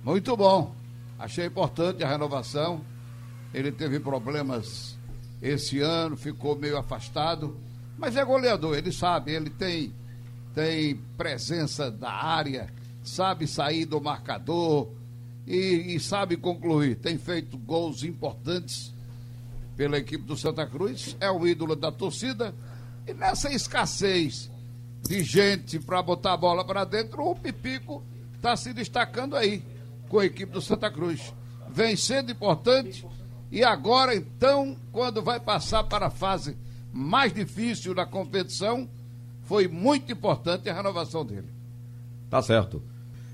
Muito 0.04 0.36
bom. 0.36 0.76
Achei 1.18 1.46
importante 1.46 2.04
a 2.04 2.10
renovação. 2.10 2.82
Ele 3.54 3.72
teve 3.72 4.02
problemas 4.02 4.99
esse 5.42 5.80
ano, 5.80 6.18
ficou 6.18 6.56
meio 6.56 6.78
afastado, 6.78 7.58
mas 7.98 8.16
é 8.16 8.24
goleador, 8.24 8.78
ele 8.78 8.92
sabe, 8.92 9.32
ele 9.34 9.50
tem 9.50 9.94
tem 10.54 10.96
presença 11.16 11.90
da 11.92 12.12
área, 12.12 12.70
sabe 13.04 13.48
sair 13.48 13.86
do 13.86 14.02
marcador 14.02 14.90
e, 15.48 15.96
e 15.96 16.00
sabe 16.00 16.36
concluir. 16.36 16.96
Tem 16.96 17.18
feito 17.18 17.58
gols 17.58 18.04
importantes 18.04 18.94
pela 19.78 19.98
equipe 19.98 20.24
do 20.26 20.36
Santa 20.36 20.66
Cruz, 20.66 21.16
é 21.20 21.32
o 21.32 21.48
ídolo 21.48 21.76
da 21.76 21.92
torcida. 21.92 22.54
E 23.08 23.14
nessa 23.14 23.54
escassez 23.54 24.52
de 25.08 25.24
gente 25.24 25.80
para 25.80 26.02
botar 26.02 26.34
a 26.34 26.38
bola 26.38 26.66
para 26.66 26.84
dentro, 26.84 27.24
o 27.24 27.36
Pipico 27.36 28.04
está 28.36 28.58
se 28.58 28.74
destacando 28.74 29.36
aí 29.36 29.64
com 30.10 30.20
a 30.20 30.26
equipe 30.26 30.52
do 30.52 30.62
Santa 30.62 30.92
Cruz. 30.92 31.34
Vem 31.70 31.96
sendo 31.96 32.32
importante 32.32 33.06
e 33.52 33.64
agora, 33.64 34.16
então, 34.16 34.76
quando 34.92 35.22
vai 35.22 35.40
passar 35.40 35.84
para 35.84 36.08
a 36.08 36.12
fase 36.12 36.58
mais 36.94 37.34
difícil 37.34 37.94
da 37.94 38.06
competição, 38.06 38.88
foi 39.44 39.68
muito 39.68 40.12
importante 40.12 40.70
a 40.70 40.74
renovação 40.74 41.26
dele. 41.26 41.48
Tá 42.30 42.42
certo. 42.42 42.82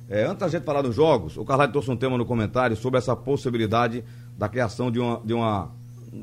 É, 0.10 0.24
antes 0.24 0.40
da 0.40 0.48
gente 0.48 0.64
falar 0.64 0.82
dos 0.82 0.96
jogos, 0.96 1.36
o 1.36 1.44
Carlyle 1.44 1.72
trouxe 1.72 1.92
um 1.92 1.98
tema 1.98 2.18
no 2.18 2.26
comentário 2.26 2.76
sobre 2.76 3.00
essa 3.00 3.16
possibilidade 3.16 4.04
da 4.38 4.48
criação 4.48 4.92
de 4.92 5.00
uma, 5.00 5.20
de 5.26 5.34
uma, 5.34 5.72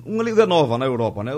uma 0.06 0.22
liga 0.22 0.46
nova 0.46 0.78
na 0.78 0.86
Europa, 0.86 1.22
né? 1.22 1.32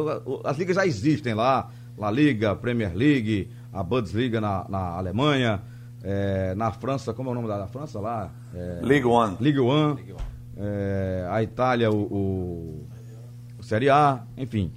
As 0.45 0.57
ligas 0.59 0.77
já 0.77 0.87
existem 0.87 1.35
lá, 1.35 1.71
La 1.97 2.11
Liga, 2.11 2.55
Premier 2.55 2.95
League, 2.95 3.51
a 3.73 3.83
Bundesliga 3.83 4.41
na, 4.41 4.67
na 4.69 4.79
Alemanha, 4.91 5.63
é, 6.03 6.55
na 6.55 6.71
França, 6.71 7.15
como 7.15 7.31
é 7.31 7.33
o 7.33 7.35
nome 7.35 7.49
da, 7.49 7.59
da 7.59 7.67
França 7.67 7.99
lá? 7.99 8.31
É, 8.55 8.81
League 8.83 9.07
One. 9.07 9.37
League 9.41 9.59
One. 9.59 9.99
É, 10.57 11.27
a 11.31 11.43
Itália, 11.43 11.91
o, 11.91 11.97
o, 11.97 12.87
o 13.59 13.63
Série 13.63 13.91
A, 13.91 14.23
enfim. 14.37 14.73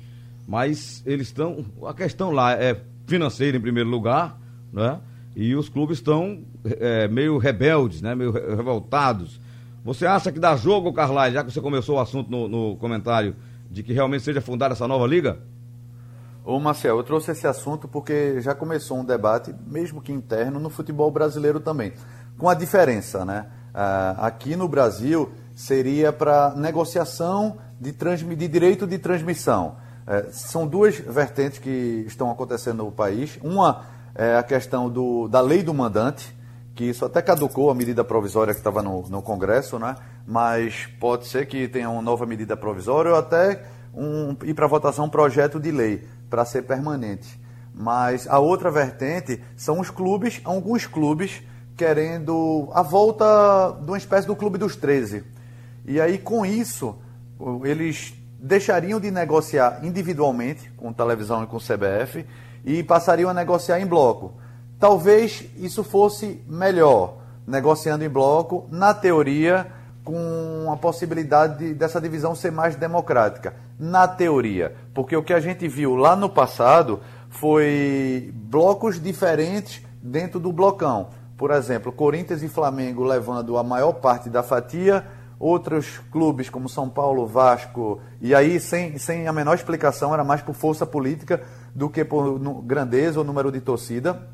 Mas 0.48 1.04
eles 1.06 1.28
estão. 1.28 1.66
A 1.86 1.94
questão 1.94 2.32
lá 2.32 2.54
é 2.54 2.80
financeira 3.06 3.58
em 3.58 3.62
primeiro 3.62 3.90
lugar, 3.90 4.40
né? 4.72 5.00
E 5.36 5.56
os 5.56 5.70
clubes 5.70 5.98
estão 6.00 6.44
é, 6.66 7.08
meio 7.08 7.38
rebeldes, 7.38 8.02
né? 8.02 8.16
Meio 8.16 8.32
re- 8.32 8.56
revoltados. 8.56 9.40
Você 9.84 10.06
acha 10.06 10.32
que 10.32 10.40
dá 10.40 10.56
jogo, 10.56 10.92
Carlyle, 10.92 11.34
já 11.34 11.44
que 11.44 11.52
você 11.52 11.62
começou 11.62 11.98
o 11.98 12.00
assunto 12.00 12.30
no, 12.30 12.48
no 12.48 12.76
comentário, 12.78 13.36
de 13.70 13.84
que 13.84 13.94
realmente 13.94 14.24
seja 14.24 14.42
fundada 14.42 14.74
essa 14.74 14.88
nova 14.88 15.06
liga? 15.06 15.40
Ô 16.44 16.60
Marcel, 16.60 16.98
eu 16.98 17.04
trouxe 17.04 17.32
esse 17.32 17.46
assunto 17.46 17.88
porque 17.88 18.40
já 18.42 18.56
começou 18.56 18.98
um 18.98 19.06
debate, 19.06 19.54
mesmo 19.68 20.02
que 20.02 20.12
interno, 20.12 20.60
no 20.60 20.70
futebol 20.70 21.12
brasileiro 21.12 21.60
também. 21.60 21.94
Com 22.38 22.50
a 22.50 22.54
diferença, 22.54 23.26
né? 23.26 23.48
Ah, 23.74 24.16
aqui 24.28 24.56
no 24.56 24.68
Brasil 24.68 25.30
seria 25.58 26.14
para 26.14 26.54
negociação 26.56 27.58
de, 27.82 27.92
de 27.92 28.48
direito 28.48 28.86
de 28.86 29.00
transmissão. 29.00 29.78
Eh, 30.06 30.28
são 30.32 30.68
duas 30.68 31.00
vertentes 31.00 31.58
que 31.58 32.06
estão 32.06 32.30
acontecendo 32.30 32.84
no 32.84 32.92
país. 32.92 33.40
Uma 33.42 33.84
é 34.14 34.38
a 34.38 34.44
questão 34.44 34.88
do, 34.88 35.28
da 35.28 35.42
lei 35.42 35.64
do 35.64 35.74
mandante, 35.74 36.32
que 36.76 36.84
isso 36.84 37.04
até 37.04 37.24
caducou 37.24 37.72
a 37.72 37.74
medida 37.74 38.04
provisória 38.04 38.54
que 38.54 38.60
estava 38.60 38.84
no, 38.84 39.10
no 39.10 39.20
Congresso, 39.24 39.80
né? 39.80 39.96
mas 40.28 40.86
pode 41.00 41.26
ser 41.26 41.48
que 41.48 41.68
tenha 41.68 41.90
uma 41.90 42.04
nova 42.04 42.28
medida 42.28 42.56
provisória 42.56 43.12
ou 43.12 43.18
até 43.18 43.64
um, 43.96 44.38
ir 44.44 44.54
para 44.54 44.68
votação 44.68 45.06
um 45.06 45.10
projeto 45.10 45.60
de 45.60 45.72
lei 45.72 46.08
para 46.30 46.46
ser 46.46 46.62
permanente. 46.64 47.42
Mas 47.74 48.28
a 48.28 48.38
outra 48.38 48.70
vertente 48.70 49.42
são 49.56 49.80
os 49.80 49.90
clubes, 49.90 50.40
alguns 50.44 50.86
clubes 50.86 51.42
querendo 51.76 52.70
a 52.74 52.84
volta 52.84 53.76
de 53.82 53.88
uma 53.90 53.98
espécie 53.98 54.28
do 54.28 54.36
Clube 54.36 54.60
dos 54.60 54.76
13. 54.76 55.37
E 55.88 56.00
aí, 56.02 56.18
com 56.18 56.46
isso, 56.46 56.96
eles 57.64 58.14
deixariam 58.40 59.00
de 59.00 59.10
negociar 59.10 59.80
individualmente 59.84 60.70
com 60.78 60.92
televisão 60.94 61.44
e 61.44 61.48
com 61.48 61.58
CBF 61.58 62.26
e 62.66 62.84
passariam 62.84 63.30
a 63.30 63.34
negociar 63.34 63.80
em 63.80 63.86
bloco. 63.88 64.34
Talvez 64.80 65.46
isso 65.58 65.84
fosse 65.84 66.44
melhor, 66.48 67.18
negociando 67.48 68.04
em 68.04 68.10
bloco, 68.10 68.68
na 68.70 68.94
teoria, 68.94 69.68
com 70.04 70.70
a 70.72 70.78
possibilidade 70.78 71.58
de- 71.58 71.74
dessa 71.74 72.00
divisão 72.00 72.36
ser 72.36 72.52
mais 72.52 72.76
democrática. 72.76 73.56
Na 73.80 74.08
teoria. 74.08 74.76
Porque 74.94 75.16
o 75.16 75.24
que 75.24 75.34
a 75.34 75.40
gente 75.40 75.68
viu 75.68 75.96
lá 75.96 76.16
no 76.16 76.30
passado 76.30 77.00
foi 77.30 78.32
blocos 78.34 79.02
diferentes 79.02 79.82
dentro 80.02 80.40
do 80.40 80.52
blocão. 80.52 81.10
Por 81.38 81.52
exemplo, 81.52 81.92
Corinthians 81.92 82.42
e 82.42 82.48
Flamengo 82.48 83.04
levando 83.04 83.58
a 83.58 83.64
maior 83.64 83.94
parte 83.94 84.30
da 84.30 84.42
fatia, 84.44 85.06
outros 85.40 86.00
clubes 86.12 86.50
como 86.50 86.68
São 86.68 86.90
Paulo, 86.90 87.28
Vasco, 87.28 88.00
e 88.22 88.34
aí 88.34 88.60
sem, 88.60 88.98
sem 88.98 89.28
a 89.28 89.34
menor 89.34 89.56
explicação, 89.56 90.14
era 90.14 90.24
mais 90.24 90.42
por 90.42 90.56
força 90.56 90.86
política 90.86 91.42
do 91.76 91.90
que 91.90 92.04
por 92.04 92.40
grandeza 92.64 93.20
ou 93.20 93.26
número 93.26 93.52
de 93.52 93.62
torcida, 93.62 94.28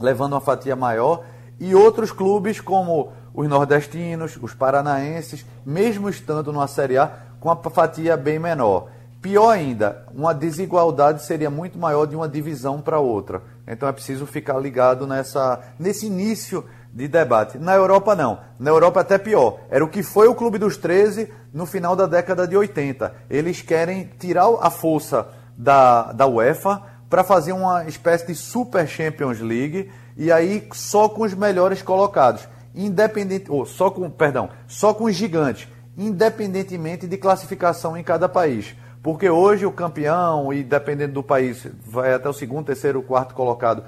levando 0.00 0.32
uma 0.32 0.40
fatia 0.40 0.74
maior, 0.74 1.24
e 1.60 1.74
outros 1.74 2.12
clubes 2.12 2.60
como 2.60 3.12
os 3.34 3.48
nordestinos, 3.48 4.38
os 4.40 4.54
paranaenses, 4.54 5.44
mesmo 5.64 6.08
estando 6.08 6.52
numa 6.52 6.68
Série 6.68 6.96
A, 6.96 7.10
com 7.40 7.50
a 7.50 7.56
fatia 7.56 8.16
bem 8.16 8.38
menor. 8.38 8.88
Pior 9.20 9.50
ainda, 9.50 10.06
uma 10.14 10.32
desigualdade 10.32 11.24
seria 11.24 11.50
muito 11.50 11.76
maior 11.76 12.06
de 12.06 12.14
uma 12.14 12.28
divisão 12.28 12.80
para 12.80 13.00
outra. 13.00 13.42
Então 13.66 13.88
é 13.88 13.92
preciso 13.92 14.24
ficar 14.26 14.58
ligado 14.58 15.06
nessa, 15.06 15.60
nesse 15.78 16.06
início 16.06 16.64
de 16.98 17.06
debate. 17.06 17.58
Na 17.58 17.74
Europa 17.74 18.16
não. 18.16 18.40
Na 18.58 18.70
Europa 18.70 19.00
até 19.00 19.16
pior. 19.16 19.60
Era 19.70 19.84
o 19.84 19.88
que 19.88 20.02
foi 20.02 20.26
o 20.26 20.34
Clube 20.34 20.58
dos 20.58 20.76
13 20.76 21.32
no 21.54 21.64
final 21.64 21.94
da 21.94 22.06
década 22.06 22.46
de 22.46 22.56
80. 22.56 23.14
Eles 23.30 23.62
querem 23.62 24.10
tirar 24.18 24.48
a 24.60 24.68
força 24.68 25.28
da, 25.56 26.12
da 26.12 26.26
UEFA 26.26 26.82
para 27.08 27.22
fazer 27.22 27.52
uma 27.52 27.84
espécie 27.84 28.26
de 28.26 28.34
Super 28.34 28.88
Champions 28.88 29.38
League 29.38 29.88
e 30.16 30.32
aí 30.32 30.68
só 30.72 31.08
com 31.08 31.22
os 31.22 31.32
melhores 31.34 31.82
colocados, 31.82 32.48
independente, 32.74 33.48
ou 33.48 33.64
só 33.64 33.90
com, 33.90 34.10
perdão, 34.10 34.50
só 34.66 34.92
com 34.92 35.04
os 35.04 35.14
gigantes, 35.14 35.68
independentemente 35.96 37.06
de 37.06 37.16
classificação 37.16 37.96
em 37.96 38.02
cada 38.02 38.28
país. 38.28 38.74
Porque 39.02 39.30
hoje 39.30 39.64
o 39.64 39.72
campeão, 39.72 40.52
e 40.52 40.62
dependendo 40.62 41.14
do 41.14 41.22
país, 41.22 41.66
vai 41.86 42.12
até 42.12 42.28
o 42.28 42.32
segundo, 42.32 42.66
terceiro, 42.66 43.00
quarto 43.02 43.34
colocado, 43.34 43.84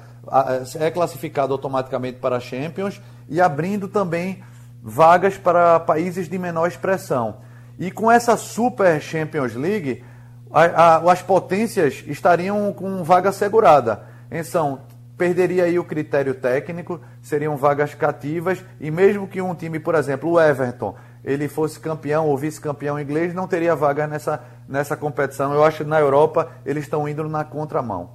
é 0.79 0.91
classificado 0.91 1.53
automaticamente 1.53 2.19
para 2.19 2.37
a 2.37 2.41
Champions 2.41 3.01
e 3.29 3.41
abrindo 3.41 3.89
também 3.89 4.43
vagas 4.83 5.37
para 5.37 5.81
países 5.81 6.29
de 6.29 6.39
menor 6.39 6.69
expressão. 6.69 7.39
E 7.79 7.91
com 7.91 8.11
essa 8.11 8.37
Super 8.37 9.01
Champions 9.01 9.55
League, 9.55 10.05
a- 10.53 10.65
a- 10.65 11.13
as 11.13 11.23
potências 11.23 12.05
estariam 12.07 12.73
com 12.73 13.03
vaga 13.03 13.31
assegurada. 13.31 14.03
Então, 14.31 14.81
perderia 15.19 15.65
aí 15.65 15.79
o 15.79 15.85
critério 15.85 16.35
técnico, 16.35 17.01
seriam 17.21 17.57
vagas 17.57 17.95
cativas, 17.95 18.65
e 18.81 18.91
mesmo 18.91 19.27
que 19.29 19.43
um 19.43 19.55
time, 19.55 19.79
por 19.79 19.95
exemplo, 19.95 20.31
o 20.31 20.41
Everton, 20.41 20.95
ele 21.23 21.47
fosse 21.49 21.79
campeão 21.79 22.27
ou 22.27 22.39
vice-campeão 22.39 22.99
inglês, 22.99 23.35
não 23.35 23.47
teria 23.47 23.77
vaga 23.77 24.07
nessa, 24.07 24.43
nessa 24.71 24.97
competição. 24.97 25.53
Eu 25.53 25.65
acho 25.65 25.79
que 25.79 25.85
na 25.85 26.01
Europa 26.01 26.49
eles 26.65 26.85
estão 26.85 27.09
indo 27.09 27.29
na 27.29 27.45
contramão. 27.45 28.13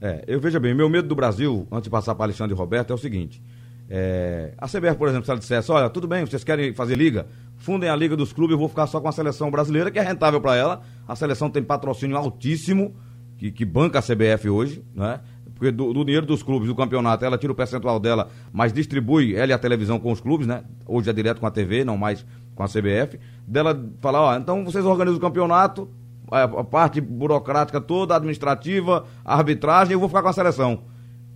É, 0.00 0.24
eu 0.26 0.40
veja 0.40 0.58
bem, 0.58 0.74
meu 0.74 0.88
medo 0.88 1.06
do 1.06 1.14
Brasil, 1.14 1.66
antes 1.70 1.84
de 1.84 1.90
passar 1.90 2.14
para 2.14 2.24
Alexandre 2.24 2.54
e 2.54 2.58
Roberto, 2.58 2.92
é 2.92 2.94
o 2.94 2.98
seguinte. 2.98 3.42
é, 3.90 4.52
a 4.58 4.66
CBF, 4.66 4.96
por 4.96 5.08
exemplo, 5.08 5.24
se 5.24 5.30
ela 5.30 5.40
dissesse, 5.40 5.72
olha, 5.72 5.88
tudo 5.88 6.06
bem, 6.06 6.24
vocês 6.24 6.44
querem 6.44 6.74
fazer 6.74 6.94
liga, 6.94 7.26
fundem 7.56 7.88
a 7.88 7.96
liga 7.96 8.16
dos 8.16 8.32
clubes, 8.32 8.52
eu 8.52 8.58
vou 8.58 8.68
ficar 8.68 8.86
só 8.86 9.00
com 9.00 9.08
a 9.08 9.12
seleção 9.12 9.50
brasileira, 9.50 9.90
que 9.90 9.98
é 9.98 10.02
rentável 10.02 10.40
para 10.40 10.56
ela. 10.56 10.82
A 11.06 11.16
seleção 11.16 11.50
tem 11.50 11.62
patrocínio 11.62 12.16
altíssimo, 12.16 12.94
que, 13.36 13.50
que 13.50 13.64
banca 13.64 13.98
a 13.98 14.02
CBF 14.02 14.48
hoje, 14.48 14.84
né? 14.94 15.20
Porque 15.54 15.72
do, 15.72 15.92
do 15.92 16.04
dinheiro 16.04 16.24
dos 16.24 16.42
clubes, 16.42 16.68
do 16.68 16.74
campeonato, 16.74 17.24
ela 17.24 17.36
tira 17.36 17.52
o 17.52 17.56
percentual 17.56 17.98
dela, 17.98 18.28
mas 18.52 18.72
distribui 18.72 19.34
ela 19.34 19.50
e 19.50 19.52
a 19.52 19.58
televisão 19.58 19.98
com 19.98 20.12
os 20.12 20.20
clubes, 20.20 20.46
né? 20.46 20.62
Hoje 20.86 21.10
é 21.10 21.12
direto 21.12 21.40
com 21.40 21.46
a 21.46 21.50
TV, 21.50 21.84
não 21.84 21.96
mais 21.96 22.24
com 22.58 22.64
a 22.64 22.68
CBF. 22.68 23.20
Dela 23.46 23.80
falar, 24.00 24.20
ó, 24.20 24.36
então 24.36 24.64
vocês 24.64 24.84
organizam 24.84 25.16
o 25.16 25.20
campeonato, 25.20 25.88
a, 26.28 26.42
a 26.42 26.64
parte 26.64 27.00
burocrática 27.00 27.80
toda, 27.80 28.16
administrativa, 28.16 29.06
arbitragem, 29.24 29.92
eu 29.92 30.00
vou 30.00 30.08
ficar 30.08 30.22
com 30.22 30.28
a 30.28 30.32
seleção. 30.32 30.82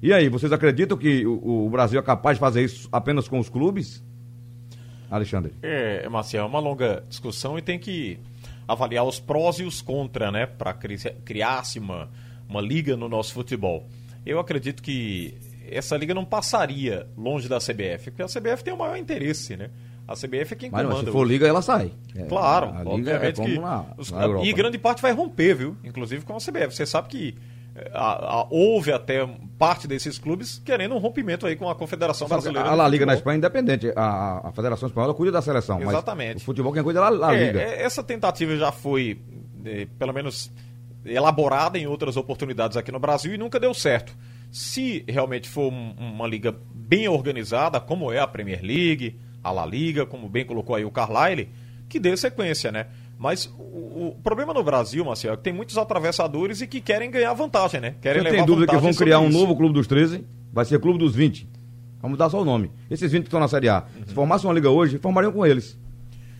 E 0.02 0.12
aí, 0.12 0.29
vocês 0.29 0.50
acreditam 0.50 0.99
que 0.99 1.25
o, 1.25 1.67
o 1.67 1.71
Brasil 1.71 2.00
é 2.00 2.02
capaz 2.02 2.37
de 2.37 2.41
fazer 2.41 2.64
isso 2.64 2.88
apenas 2.91 3.29
com 3.29 3.38
os 3.38 3.49
clubes? 3.49 4.02
Alexandre. 5.09 5.52
É, 5.62 6.09
Marcelo, 6.09 6.47
é 6.47 6.49
uma 6.49 6.59
longa 6.59 7.05
discussão 7.09 7.57
e 7.57 7.62
tem 7.62 7.79
que 7.79 8.19
avaliar 8.67 9.05
os 9.05 9.21
prós 9.21 9.61
e 9.61 9.62
os 9.62 9.81
contra, 9.81 10.33
né? 10.33 10.47
Para 10.47 10.75
criar-se 10.75 11.79
uma, 11.79 12.11
uma 12.49 12.61
liga 12.61 12.97
no 12.97 13.09
nosso 13.09 13.33
futebol. 13.33 13.87
Eu 14.26 14.41
acredito 14.41 14.83
que 14.83 15.38
essa 15.71 15.97
liga 15.97 16.12
não 16.12 16.25
passaria 16.25 17.07
longe 17.17 17.49
da 17.49 17.59
CBF, 17.59 18.11
porque 18.11 18.23
a 18.23 18.26
CBF 18.26 18.64
tem 18.64 18.75
o 18.75 18.79
maior 18.79 18.97
interesse, 18.97 19.57
né? 19.57 19.71
A 20.07 20.15
CBF 20.15 20.53
é 20.53 20.57
quem 20.57 20.71
Mas 20.71 20.83
comanda. 20.87 21.05
se 21.07 21.13
for 21.13 21.25
liga, 21.25 21.47
ela 21.47 21.63
sai. 21.63 21.93
É, 22.15 22.25
Claro, 22.25 22.73
a 22.77 22.83
liga 22.97 23.13
é 23.13 23.33
como 23.33 23.49
que 23.49 23.59
na, 23.59 23.85
os- 23.97 24.11
na 24.11 24.23
Europa. 24.25 24.47
e 24.47 24.53
grande 24.53 24.77
parte 24.79 25.01
vai 25.01 25.13
romper, 25.13 25.55
viu? 25.55 25.77
Inclusive 25.85 26.25
com 26.25 26.35
a 26.37 26.41
CBF. 26.41 26.75
Você 26.75 26.85
sabe 26.85 27.09
que 27.09 27.37
eh, 27.75 27.91
a- 27.95 28.41
a- 28.41 28.47
houve 28.51 28.93
até 28.93 29.27
parte 29.59 29.87
desses 29.89 30.19
clubes 30.19 30.61
querendo 30.65 30.95
um 30.95 30.99
rompimento 30.99 31.47
aí 31.47 31.57
com 31.57 31.71
a 31.71 31.75
Confederação 31.75 32.29
Sabe, 32.29 32.43
Brasileira. 32.43 32.69
a 32.69 32.75
La 32.75 32.87
Liga 32.89 33.07
na. 33.07 33.15
Espanha 33.15 33.37
é 33.37 33.39
independente. 33.39 33.93
A, 33.97 34.49
a- 34.49 34.53
Federação 34.53 34.89
Espanhola 34.89 35.15
cuida 35.15 35.33
da 35.33 35.41
seleção. 35.41 35.81
Exatamente. 35.81 36.35
Mas 36.35 36.43
o 36.43 36.45
futebol 36.47 36.73
quem 36.73 36.83
cuida 36.83 37.01
é 37.01 37.03
a 37.05 37.09
La 37.09 37.35
É, 37.35 37.47
Liga. 37.47 37.61
é, 37.63 37.83
essa 37.83 38.03
tentativa 38.03 38.55
já 38.57 38.71
foi, 38.73 39.19
eh, 39.65 39.87
pelo 39.99 40.13
menos, 40.13 40.53
elaborada 41.05 41.79
em 41.79 41.87
outras 41.87 42.17
oportunidades 42.17 42.77
aqui 42.77 42.93
no 42.93 42.99
Brasil 42.99 43.35
e 43.35 43.39
nunca 43.39 43.59
deu 43.59 43.73
certo. 43.75 44.15
Se 44.51 45.05
realmente 45.09 45.49
for 45.49 45.73
um- 45.73 45.95
uma 45.99 46.27
liga 46.27 46.55
bem 46.75 47.09
organizada, 47.09 47.81
como 47.81 48.13
é 48.13 48.19
a 48.19 48.27
Premier 48.27 48.61
League, 48.63 49.19
a 49.43 49.51
La 49.51 49.67
Liga, 49.67 50.05
como 50.07 50.29
bem 50.29 50.45
colocou 50.45 50.75
aí 50.77 50.85
o 50.85 50.91
Carlyle, 50.91 51.49
que 51.89 51.99
dê 52.01 52.17
sequência, 52.17 52.71
né? 52.73 52.87
Mas 53.19 53.47
o, 53.59 54.09
o 54.09 54.17
problema 54.23 54.53
no 54.53 54.63
Brasil, 54.65 55.05
Marcelo, 55.05 55.35
é 55.35 55.37
que 55.37 55.43
tem 55.45 55.53
muitos 55.53 55.79
atravessadores 55.79 56.61
e 56.61 56.67
que 56.67 56.81
querem 56.81 57.11
ganhar 57.11 57.33
vantagem, 57.35 57.81
né? 57.81 57.95
Querem 58.01 58.21
Você 58.23 58.31
levar 58.31 58.37
tem 58.39 58.47
dúvida 58.47 58.67
que 58.73 58.79
vão 58.79 58.93
criar 58.93 59.21
um 59.21 59.29
isso. 59.29 59.39
novo 59.39 59.55
Clube 59.57 59.75
dos 59.75 59.87
13? 59.87 60.25
Vai 60.53 60.65
ser 60.65 60.81
Clube 60.81 60.99
dos 60.99 61.15
20. 61.15 61.47
Vamos 62.01 62.19
dar 62.19 62.29
só 62.31 62.43
o 62.43 62.45
nome. 62.45 62.71
Esses 62.91 63.13
20 63.13 63.23
que 63.23 63.29
estão 63.29 63.39
na 63.39 63.47
Série 63.47 63.69
A. 63.69 63.85
Uhum. 63.97 64.03
Se 64.07 64.13
formasse 64.15 64.45
uma 64.45 64.53
liga 64.53 64.69
hoje, 64.71 64.99
formariam 64.99 65.33
com 65.33 65.47
eles. 65.47 65.79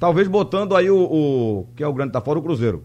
Talvez 0.00 0.26
botando 0.26 0.75
aí 0.75 0.90
o, 0.90 0.99
o- 0.99 1.66
que 1.76 1.85
é 1.85 1.87
o 1.87 1.92
grande 1.92 2.12
tá 2.12 2.21
fora, 2.21 2.38
o 2.38 2.42
Cruzeiro. 2.42 2.82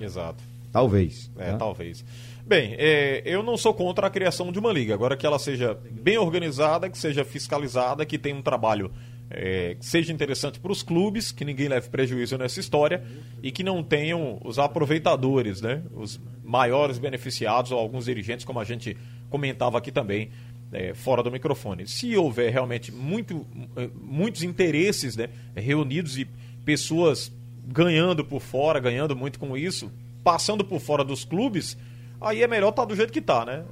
Exato. 0.00 0.42
Talvez. 0.72 1.30
É, 1.36 1.52
né? 1.52 1.56
talvez. 1.58 2.04
Bem, 2.48 2.76
é, 2.78 3.20
eu 3.26 3.42
não 3.42 3.58
sou 3.58 3.74
contra 3.74 4.06
a 4.06 4.10
criação 4.10 4.50
de 4.50 4.58
uma 4.58 4.72
liga. 4.72 4.94
Agora 4.94 5.18
que 5.18 5.26
ela 5.26 5.38
seja 5.38 5.78
bem 5.90 6.16
organizada, 6.16 6.88
que 6.88 6.96
seja 6.96 7.22
fiscalizada, 7.22 8.06
que 8.06 8.16
tenha 8.16 8.34
um 8.34 8.40
trabalho 8.40 8.90
é, 9.28 9.76
que 9.78 9.84
seja 9.84 10.14
interessante 10.14 10.58
para 10.58 10.72
os 10.72 10.82
clubes, 10.82 11.30
que 11.30 11.44
ninguém 11.44 11.68
leve 11.68 11.90
prejuízo 11.90 12.38
nessa 12.38 12.58
história 12.58 13.04
e 13.42 13.52
que 13.52 13.62
não 13.62 13.82
tenham 13.82 14.40
os 14.42 14.58
aproveitadores, 14.58 15.60
né? 15.60 15.82
Os 15.94 16.18
maiores 16.42 16.96
beneficiados 16.96 17.70
ou 17.70 17.78
alguns 17.78 18.06
dirigentes, 18.06 18.46
como 18.46 18.58
a 18.58 18.64
gente 18.64 18.96
comentava 19.28 19.76
aqui 19.76 19.92
também, 19.92 20.30
é, 20.72 20.94
fora 20.94 21.22
do 21.22 21.30
microfone. 21.30 21.86
Se 21.86 22.16
houver 22.16 22.50
realmente 22.50 22.90
muito, 22.90 23.46
muitos 23.94 24.42
interesses 24.42 25.16
né, 25.16 25.28
reunidos 25.54 26.16
e 26.16 26.26
pessoas 26.64 27.30
ganhando 27.66 28.24
por 28.24 28.40
fora, 28.40 28.80
ganhando 28.80 29.14
muito 29.14 29.38
com 29.38 29.54
isso, 29.54 29.92
passando 30.24 30.64
por 30.64 30.80
fora 30.80 31.04
dos 31.04 31.26
clubes, 31.26 31.76
aí 32.20 32.42
é 32.42 32.46
melhor 32.48 32.70
estar 32.70 32.82
tá 32.82 32.88
do 32.88 32.96
jeito 32.96 33.12
que 33.12 33.18
está, 33.18 33.44
né? 33.44 33.64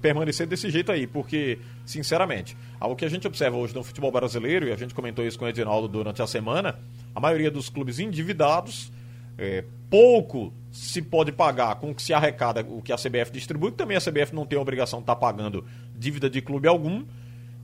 Permanecer 0.00 0.46
desse 0.46 0.70
jeito 0.70 0.92
aí, 0.92 1.06
porque, 1.06 1.58
sinceramente, 1.84 2.56
o 2.80 2.94
que 2.94 3.04
a 3.04 3.08
gente 3.08 3.26
observa 3.26 3.56
hoje 3.56 3.74
no 3.74 3.82
futebol 3.82 4.10
brasileiro, 4.12 4.68
e 4.68 4.72
a 4.72 4.76
gente 4.76 4.94
comentou 4.94 5.24
isso 5.24 5.38
com 5.38 5.44
o 5.44 5.48
Edinaldo 5.48 5.88
durante 5.88 6.22
a 6.22 6.26
semana, 6.26 6.78
a 7.14 7.20
maioria 7.20 7.50
dos 7.50 7.68
clubes 7.68 7.98
endividados, 7.98 8.92
é, 9.36 9.64
pouco 9.88 10.52
se 10.70 11.00
pode 11.00 11.32
pagar 11.32 11.76
com 11.76 11.90
o 11.90 11.94
que 11.94 12.02
se 12.02 12.12
arrecada, 12.12 12.64
o 12.68 12.82
que 12.82 12.92
a 12.92 12.96
CBF 12.96 13.30
distribui, 13.32 13.72
também 13.72 13.96
a 13.96 14.00
CBF 14.00 14.34
não 14.34 14.44
tem 14.44 14.58
a 14.58 14.62
obrigação 14.62 14.98
de 14.98 15.04
estar 15.04 15.14
tá 15.14 15.20
pagando 15.20 15.64
dívida 15.96 16.28
de 16.28 16.40
clube 16.42 16.68
algum. 16.68 17.04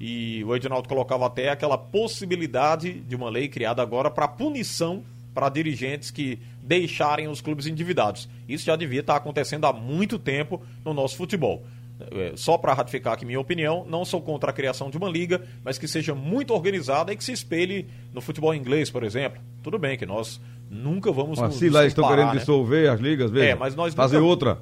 E 0.00 0.42
o 0.44 0.54
Edinaldo 0.54 0.88
colocava 0.88 1.26
até 1.26 1.50
aquela 1.50 1.78
possibilidade 1.78 3.00
de 3.00 3.14
uma 3.14 3.30
lei 3.30 3.48
criada 3.48 3.80
agora 3.80 4.10
para 4.10 4.26
punição 4.26 5.04
para 5.32 5.48
dirigentes 5.48 6.10
que 6.10 6.38
deixarem 6.64 7.28
os 7.28 7.40
clubes 7.40 7.66
endividados. 7.66 8.28
Isso 8.48 8.64
já 8.64 8.74
devia 8.74 9.00
estar 9.00 9.16
acontecendo 9.16 9.66
há 9.66 9.72
muito 9.72 10.18
tempo 10.18 10.62
no 10.84 10.94
nosso 10.94 11.16
futebol. 11.16 11.62
É, 12.10 12.32
só 12.34 12.58
para 12.58 12.72
ratificar 12.72 13.12
aqui 13.12 13.24
minha 13.24 13.38
opinião, 13.38 13.86
não 13.88 14.04
sou 14.04 14.20
contra 14.20 14.50
a 14.50 14.52
criação 14.52 14.90
de 14.90 14.96
uma 14.96 15.08
liga, 15.08 15.42
mas 15.62 15.78
que 15.78 15.86
seja 15.86 16.14
muito 16.14 16.52
organizada 16.52 17.12
e 17.12 17.16
que 17.16 17.22
se 17.22 17.32
espelhe 17.32 17.86
no 18.12 18.20
futebol 18.20 18.54
inglês, 18.54 18.90
por 18.90 19.04
exemplo. 19.04 19.40
Tudo 19.62 19.78
bem 19.78 19.96
que 19.96 20.04
nós 20.04 20.40
nunca 20.68 21.12
vamos 21.12 21.38
mas 21.38 21.50
nos, 21.50 21.58
se 21.58 21.68
lá 21.68 21.86
estão 21.86 22.08
querendo 22.08 22.32
né? 22.32 22.38
dissolver 22.38 22.90
as 22.90 22.98
ligas, 22.98 23.30
veja, 23.30 23.50
é, 23.50 23.54
mas 23.54 23.76
nós 23.76 23.94
fazer 23.94 24.16
nunca, 24.16 24.28
outra. 24.28 24.58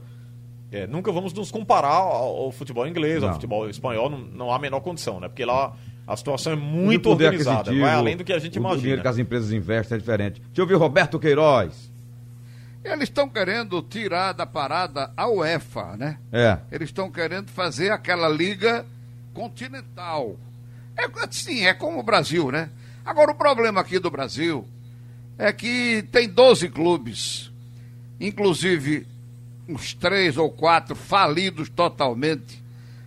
É, 0.70 0.86
nunca 0.86 1.10
vamos 1.10 1.32
nos 1.32 1.50
comparar 1.50 1.88
ao, 1.88 2.44
ao 2.44 2.52
futebol 2.52 2.86
inglês, 2.86 3.22
não. 3.22 3.28
ao 3.28 3.34
futebol 3.34 3.68
espanhol, 3.68 4.10
não, 4.10 4.18
não 4.18 4.52
há 4.52 4.56
a 4.56 4.58
menor 4.58 4.80
condição, 4.80 5.18
né? 5.18 5.28
Porque 5.28 5.44
lá 5.44 5.74
a 6.06 6.16
situação 6.16 6.52
é 6.52 6.56
muito 6.56 7.08
organizada, 7.08 7.72
vai 7.74 7.94
além 7.94 8.16
do 8.16 8.24
que 8.24 8.32
a 8.32 8.38
gente 8.38 8.56
imagina. 8.56 8.78
O 8.78 8.82
dinheiro 8.82 9.02
que 9.02 9.08
as 9.08 9.18
empresas 9.18 9.52
investem 9.52 9.96
é 9.96 9.98
diferente. 9.98 10.40
Deixa 10.40 10.60
eu 10.60 10.64
ouvir 10.64 10.74
Roberto 10.74 11.18
Queiroz. 11.18 11.91
Eles 12.84 13.04
estão 13.04 13.28
querendo 13.28 13.80
tirar 13.82 14.32
da 14.32 14.44
parada 14.44 15.12
a 15.16 15.28
UEFA, 15.28 15.96
né? 15.96 16.18
É. 16.32 16.58
Eles 16.70 16.88
estão 16.88 17.10
querendo 17.10 17.48
fazer 17.48 17.90
aquela 17.90 18.28
liga 18.28 18.84
continental. 19.32 20.36
É, 20.96 21.08
sim, 21.30 21.64
é 21.64 21.72
como 21.72 22.00
o 22.00 22.02
Brasil, 22.02 22.50
né? 22.50 22.70
Agora, 23.04 23.30
o 23.30 23.34
problema 23.34 23.80
aqui 23.80 23.98
do 23.98 24.10
Brasil 24.10 24.66
é 25.38 25.52
que 25.52 26.06
tem 26.10 26.28
12 26.28 26.68
clubes, 26.68 27.50
inclusive 28.20 29.06
uns 29.68 29.94
três 29.94 30.36
ou 30.36 30.50
quatro 30.50 30.94
falidos 30.94 31.68
totalmente, 31.68 32.62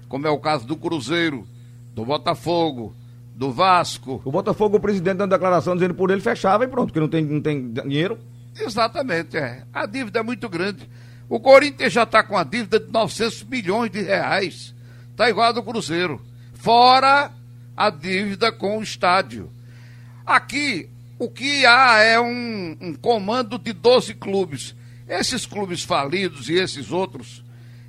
como 0.07 0.25
é 0.25 0.29
o 0.29 0.39
caso 0.39 0.65
do 0.65 0.75
Cruzeiro, 0.75 1.45
do 1.93 2.05
Botafogo, 2.05 2.95
do 3.35 3.51
Vasco. 3.51 4.21
O 4.23 4.31
Botafogo, 4.31 4.77
o 4.77 4.79
presidente 4.79 5.17
dando 5.17 5.31
declaração 5.31 5.75
dizendo 5.75 5.93
por 5.93 6.09
ele 6.09 6.21
fechava 6.21 6.63
e 6.63 6.67
pronto, 6.67 6.93
que 6.93 6.99
não 6.99 7.09
tem, 7.09 7.23
não 7.23 7.41
tem 7.41 7.71
dinheiro. 7.71 8.17
Exatamente, 8.59 9.37
é. 9.37 9.63
A 9.73 9.85
dívida 9.85 10.19
é 10.19 10.23
muito 10.23 10.47
grande. 10.47 10.89
O 11.27 11.39
Corinthians 11.39 11.91
já 11.91 12.03
está 12.03 12.23
com 12.23 12.37
a 12.37 12.43
dívida 12.43 12.79
de 12.79 12.91
900 12.91 13.43
milhões 13.43 13.91
de 13.91 14.01
reais. 14.01 14.73
Está 15.11 15.29
igual 15.29 15.49
a 15.49 15.51
do 15.51 15.63
Cruzeiro. 15.63 16.23
Fora 16.53 17.31
a 17.75 17.89
dívida 17.89 18.51
com 18.51 18.77
o 18.77 18.83
estádio. 18.83 19.51
Aqui, 20.25 20.89
o 21.19 21.29
que 21.29 21.65
há 21.65 21.99
é 21.99 22.19
um, 22.19 22.77
um 22.79 22.93
comando 22.93 23.57
de 23.57 23.73
12 23.73 24.13
clubes. 24.15 24.75
Esses 25.07 25.45
clubes 25.45 25.83
falidos 25.83 26.49
e 26.49 26.53
esses 26.55 26.91
outros, 26.91 27.43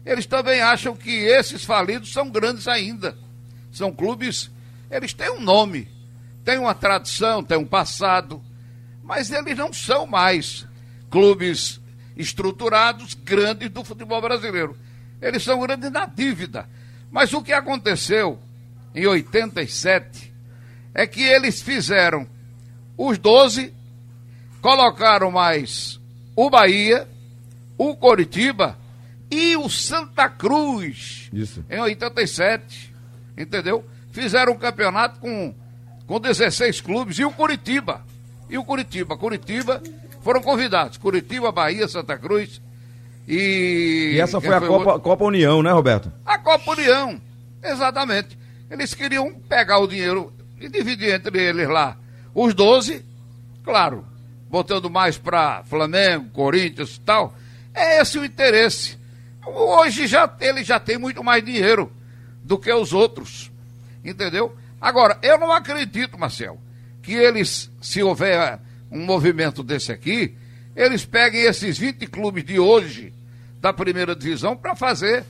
eles 0.05 0.27
também 0.27 0.61
acham 0.61 0.95
que 0.95 1.11
esses 1.11 1.65
falidos 1.65 2.13
são 2.13 2.29
grandes 2.31 2.69
ainda. 2.69 3.17
São 3.73 3.93
clubes, 3.93 4.51
eles 4.91 5.13
têm 5.15 5.31
um 5.31 5.41
nome, 5.41 5.89
têm 6.45 6.59
uma 6.59 6.75
tradição, 6.75 7.43
têm 7.43 7.57
um 7.57 7.67
passado, 7.67 8.43
mas 9.07 9.31
eles 9.31 9.57
não 9.57 9.73
são 9.73 10.07
mais 10.07 10.67
clubes 11.09 11.81
estruturados, 12.17 13.15
grandes 13.15 13.71
do 13.71 13.85
futebol 13.85 14.21
brasileiro. 14.21 14.77
Eles 15.23 15.43
são 15.43 15.61
grandes 15.61 15.91
na 15.91 16.07
dívida. 16.07 16.69
Mas 17.11 17.33
o 17.33 17.43
que 17.43 17.53
aconteceu 17.53 18.39
em 18.95 19.07
87 19.07 20.35
é 20.93 21.07
que 21.07 21.23
eles 21.23 21.63
fizeram 21.63 22.27
os 22.99 23.17
12, 23.19 23.73
colocaram 24.61 25.31
mais 25.31 26.01
o 26.35 26.51
Bahia, 26.51 27.07
o 27.79 27.95
Coritiba 27.95 28.77
e 29.31 29.57
o 29.57 29.69
Santa 29.69 30.29
Cruz 30.29 31.31
Isso. 31.33 31.65
em 31.71 31.79
87 31.79 32.95
entendeu? 33.37 33.85
Fizeram 34.11 34.55
um 34.55 34.59
campeonato 34.59 35.21
com, 35.21 35.55
com 36.07 36.19
16 36.19 36.81
clubes 36.81 37.19
e 37.19 37.25
o 37.25 37.33
Curitiba. 37.33 38.05
E 38.49 38.57
o 38.59 38.65
Curitiba. 38.65 39.17
Curitiba 39.17 39.83
foram 40.23 40.41
convidados. 40.41 40.99
Curitiba, 40.99 41.53
Bahia, 41.53 41.89
Santa 41.89 42.17
Cruz. 42.17 42.61
E, 43.27 44.13
e 44.15 44.21
essa 44.21 44.41
foi 44.41 44.55
a 44.55 44.61
foi 44.61 44.69
Copa, 44.69 45.01
Copa 45.01 45.25
União, 45.25 45.63
né, 45.63 45.73
Roberto? 45.73 46.13
A 46.25 46.39
Copa 46.39 46.73
União, 46.73 47.21
exatamente. 47.63 48.39
Eles 48.71 48.95
queriam 48.95 49.35
pegar 49.49 49.79
o 49.79 49.87
dinheiro 49.87 50.33
e 50.61 50.69
dividir 50.69 51.15
entre 51.15 51.43
eles 51.43 51.69
lá 51.69 51.97
os 52.35 52.53
12, 52.53 53.03
claro, 53.65 54.05
botando 54.51 54.91
mais 54.91 55.17
para 55.17 55.65
Flamengo, 55.65 56.29
Corinthians 56.31 56.97
e 56.97 57.01
tal. 57.01 57.35
É 57.75 58.01
esse 58.01 58.19
o 58.19 58.25
interesse. 58.25 58.99
Hoje 59.45 60.07
já 60.07 60.31
ele 60.41 60.63
já 60.63 60.79
tem 60.79 60.99
muito 60.99 61.25
mais 61.25 61.45
dinheiro 61.45 61.91
do 62.43 62.59
que 62.59 62.73
os 62.73 62.93
outros. 62.93 63.51
Entendeu? 64.05 64.55
Agora, 64.81 65.19
eu 65.23 65.39
não 65.39 65.51
acredito, 65.51 66.19
Marcel, 66.19 66.59
que 67.07 67.15
eles, 67.15 67.71
se 67.81 68.03
houver 68.03 68.59
um 68.91 69.05
movimento 69.05 69.63
desse 69.63 69.93
aqui, 69.93 70.35
eles 70.75 71.07
peguem 71.07 71.43
esses 71.43 71.79
20 71.79 72.07
clubes 72.09 72.45
de 72.45 72.59
hoje 72.59 73.13
da 73.61 73.73
primeira 73.73 74.15
divisão 74.15 74.57
para 74.57 74.75
fazer 74.75 75.25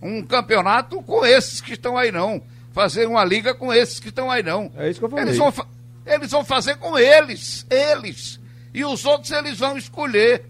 um 0.00 0.22
campeonato 0.22 1.02
com 1.02 1.24
esses 1.24 1.60
que 1.60 1.72
estão 1.72 1.96
aí, 1.96 2.12
não. 2.12 2.42
Fazer 2.72 3.08
uma 3.08 3.24
liga 3.24 3.54
com 3.54 3.72
esses 3.72 3.98
que 3.98 4.10
estão 4.10 4.30
aí, 4.30 4.42
não. 4.42 4.70
É 4.76 4.90
isso 4.90 5.00
que 5.00 5.06
eu 5.06 5.10
falei. 5.10 5.24
Eles 5.24 5.38
vão, 5.38 5.52
eles 6.06 6.30
vão 6.30 6.44
fazer 6.44 6.76
com 6.76 6.98
eles, 6.98 7.66
eles. 7.70 8.38
E 8.74 8.84
os 8.84 9.04
outros 9.04 9.32
eles 9.32 9.58
vão 9.58 9.76
escolher. 9.76 10.44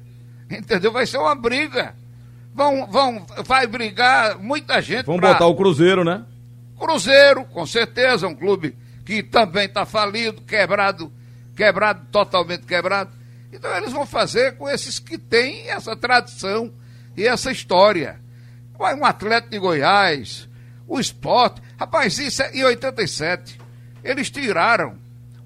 Entendeu? 0.51 0.93
Vai 0.93 1.07
ser 1.07 1.19
uma 1.19 1.35
briga 1.35 1.95
vão, 2.55 2.87
vão, 2.87 3.27
vai 3.45 3.67
brigar 3.67 4.39
muita 4.39 4.81
gente. 4.81 5.07
Vão 5.07 5.17
pra... 5.17 5.33
botar 5.33 5.47
o 5.47 5.55
Cruzeiro, 5.55 6.05
né? 6.05 6.25
Cruzeiro, 6.79 7.45
com 7.45 7.65
certeza, 7.65 8.27
um 8.27 8.35
clube 8.35 8.75
que 9.05 9.23
também 9.23 9.67
está 9.67 9.85
falido, 9.85 10.43
quebrado, 10.43 11.13
quebrado, 11.57 12.07
totalmente 12.11 12.65
quebrado. 12.67 13.11
Então 13.53 13.75
eles 13.77 13.93
vão 13.93 14.07
fazer 14.07 14.57
com 14.57 14.69
esses 14.69 14.99
que 14.99 15.19
têm 15.19 15.69
essa 15.69 15.95
tradição 15.95 16.73
e 17.17 17.27
essa 17.27 17.51
história. 17.51 18.21
Vai 18.79 18.95
um 18.95 19.05
atleta 19.05 19.49
de 19.49 19.59
Goiás, 19.59 20.49
o 20.89 20.99
esporte. 20.99 21.61
Rapaz, 21.79 22.19
isso 22.19 22.43
é 22.43 22.53
em 22.53 22.65
87. 22.65 23.61
Eles 24.03 24.31
tiraram 24.31 24.99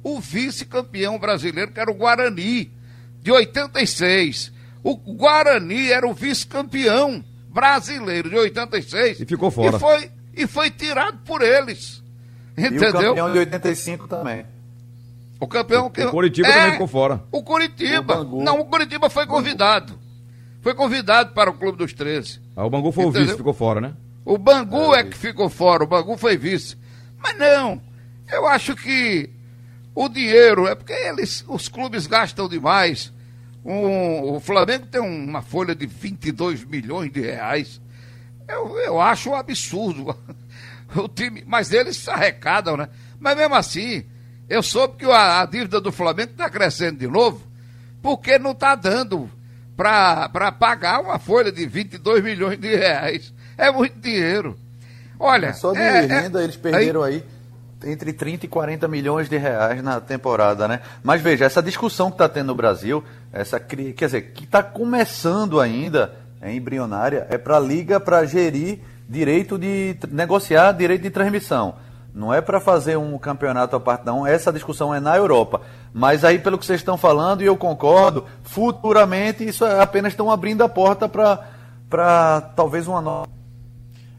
o 0.02 0.20
vice-campeão 0.20 1.18
brasileiro, 1.18 1.72
que 1.72 1.80
era 1.80 1.90
o 1.90 1.94
Guarani, 1.94 2.72
de 3.20 3.32
86. 3.32 4.52
O 4.82 4.96
Guarani 4.96 5.90
era 5.90 6.06
o 6.06 6.14
vice-campeão 6.14 7.24
brasileiro 7.48 8.30
de 8.30 8.36
86. 8.36 9.20
E 9.20 9.26
ficou 9.26 9.50
fora. 9.50 9.76
E 9.76 9.80
foi, 9.80 10.10
e 10.34 10.46
foi 10.46 10.70
tirado 10.70 11.18
por 11.24 11.42
eles. 11.42 12.02
Entendeu? 12.56 12.84
E 12.84 12.88
o 12.88 12.92
campeão 12.92 13.32
de 13.32 13.38
85 13.38 14.08
também. 14.08 14.46
O 15.38 15.46
campeão 15.46 15.90
que. 15.90 16.04
O 16.04 16.10
Curitiba 16.10 16.48
é, 16.48 16.52
também 16.52 16.72
ficou 16.72 16.86
fora. 16.86 17.22
O 17.30 17.42
Curitiba. 17.42 18.22
O 18.22 18.42
não, 18.42 18.60
o 18.60 18.64
Curitiba 18.64 19.10
foi 19.10 19.26
convidado. 19.26 19.98
Foi 20.62 20.74
convidado 20.74 21.32
para 21.32 21.50
o 21.50 21.54
Clube 21.54 21.78
dos 21.78 21.92
13. 21.92 22.40
Ah, 22.56 22.64
o 22.64 22.70
Bangu 22.70 22.90
foi 22.90 23.04
Entendeu? 23.04 23.22
o 23.22 23.24
vice, 23.26 23.36
ficou 23.36 23.54
fora, 23.54 23.80
né? 23.80 23.94
O 24.24 24.38
Bangu 24.38 24.94
é, 24.94 25.00
é 25.00 25.04
que 25.04 25.16
ficou 25.16 25.48
fora, 25.48 25.84
o 25.84 25.86
Bangu 25.86 26.16
foi 26.16 26.36
vice. 26.36 26.76
Mas 27.22 27.38
não, 27.38 27.80
eu 28.32 28.46
acho 28.46 28.74
que 28.74 29.30
o 29.94 30.08
dinheiro, 30.08 30.66
é 30.66 30.74
porque 30.74 30.92
eles, 30.92 31.44
os 31.46 31.68
clubes 31.68 32.06
gastam 32.06 32.48
demais. 32.48 33.12
Um, 33.64 34.34
o 34.34 34.40
Flamengo 34.40 34.86
tem 34.86 35.00
uma 35.00 35.42
folha 35.42 35.74
de 35.74 35.86
22 35.86 36.64
milhões 36.64 37.12
de 37.12 37.20
reais. 37.20 37.80
Eu, 38.48 38.78
eu 38.78 39.00
acho 39.00 39.30
um 39.30 39.34
absurdo. 39.34 40.16
O 40.94 41.08
time, 41.08 41.42
mas 41.46 41.72
eles 41.72 41.96
se 41.96 42.10
arrecadam, 42.10 42.76
né? 42.76 42.88
Mas 43.18 43.36
mesmo 43.36 43.54
assim, 43.54 44.04
eu 44.48 44.62
soube 44.62 44.96
que 44.98 45.04
a, 45.04 45.42
a 45.42 45.46
dívida 45.46 45.80
do 45.80 45.90
Flamengo 45.90 46.30
está 46.30 46.48
crescendo 46.48 46.98
de 46.98 47.08
novo, 47.08 47.42
porque 48.00 48.38
não 48.38 48.52
está 48.52 48.74
dando 48.74 49.28
para 49.76 50.52
pagar 50.52 51.00
uma 51.00 51.18
folha 51.18 51.50
de 51.50 51.66
22 51.66 52.22
milhões 52.22 52.58
de 52.58 52.74
reais. 52.74 53.32
É 53.58 53.70
muito 53.70 53.98
dinheiro. 53.98 54.56
Olha. 55.18 55.52
Só 55.54 55.72
de 55.72 55.78
é, 55.78 56.00
renda 56.00 56.40
é, 56.40 56.44
eles 56.44 56.56
perderam 56.56 57.02
aí, 57.02 57.14
aí 57.14 57.36
entre 57.84 58.12
30 58.12 58.46
e 58.46 58.48
40 58.48 58.88
milhões 58.88 59.28
de 59.28 59.36
reais 59.36 59.82
na 59.82 60.00
temporada, 60.00 60.66
né? 60.66 60.80
Mas 61.02 61.20
veja, 61.20 61.44
essa 61.44 61.62
discussão 61.62 62.10
que 62.10 62.14
está 62.14 62.28
tendo 62.28 62.48
no 62.48 62.54
Brasil, 62.54 63.04
essa 63.32 63.60
quer 63.60 63.92
dizer, 63.92 64.32
que 64.32 64.44
está 64.44 64.62
começando 64.62 65.60
ainda, 65.60 66.14
é 66.40 66.52
embrionária, 66.52 67.26
é 67.28 67.36
para 67.36 67.56
a 67.56 67.60
liga 67.60 68.00
para 68.00 68.24
gerir 68.24 68.80
direito 69.08 69.58
de 69.58 69.96
negociar 70.10 70.72
direito 70.72 71.02
de 71.02 71.10
transmissão. 71.10 71.74
Não 72.14 72.32
é 72.32 72.40
para 72.40 72.58
fazer 72.58 72.96
um 72.96 73.18
campeonato 73.18 73.76
à 73.76 73.80
parte, 73.80 74.06
não. 74.06 74.26
Essa 74.26 74.50
discussão 74.50 74.94
é 74.94 74.98
na 74.98 75.14
Europa. 75.16 75.60
Mas 75.92 76.24
aí, 76.24 76.38
pelo 76.38 76.56
que 76.56 76.64
vocês 76.64 76.80
estão 76.80 76.96
falando, 76.96 77.42
e 77.42 77.46
eu 77.46 77.56
concordo, 77.58 78.24
futuramente 78.42 79.46
isso 79.46 79.66
é 79.66 79.82
apenas 79.82 80.14
estão 80.14 80.30
abrindo 80.30 80.64
a 80.64 80.68
porta 80.68 81.08
para 81.08 82.40
talvez 82.56 82.88
uma 82.88 83.02
nova. 83.02 83.26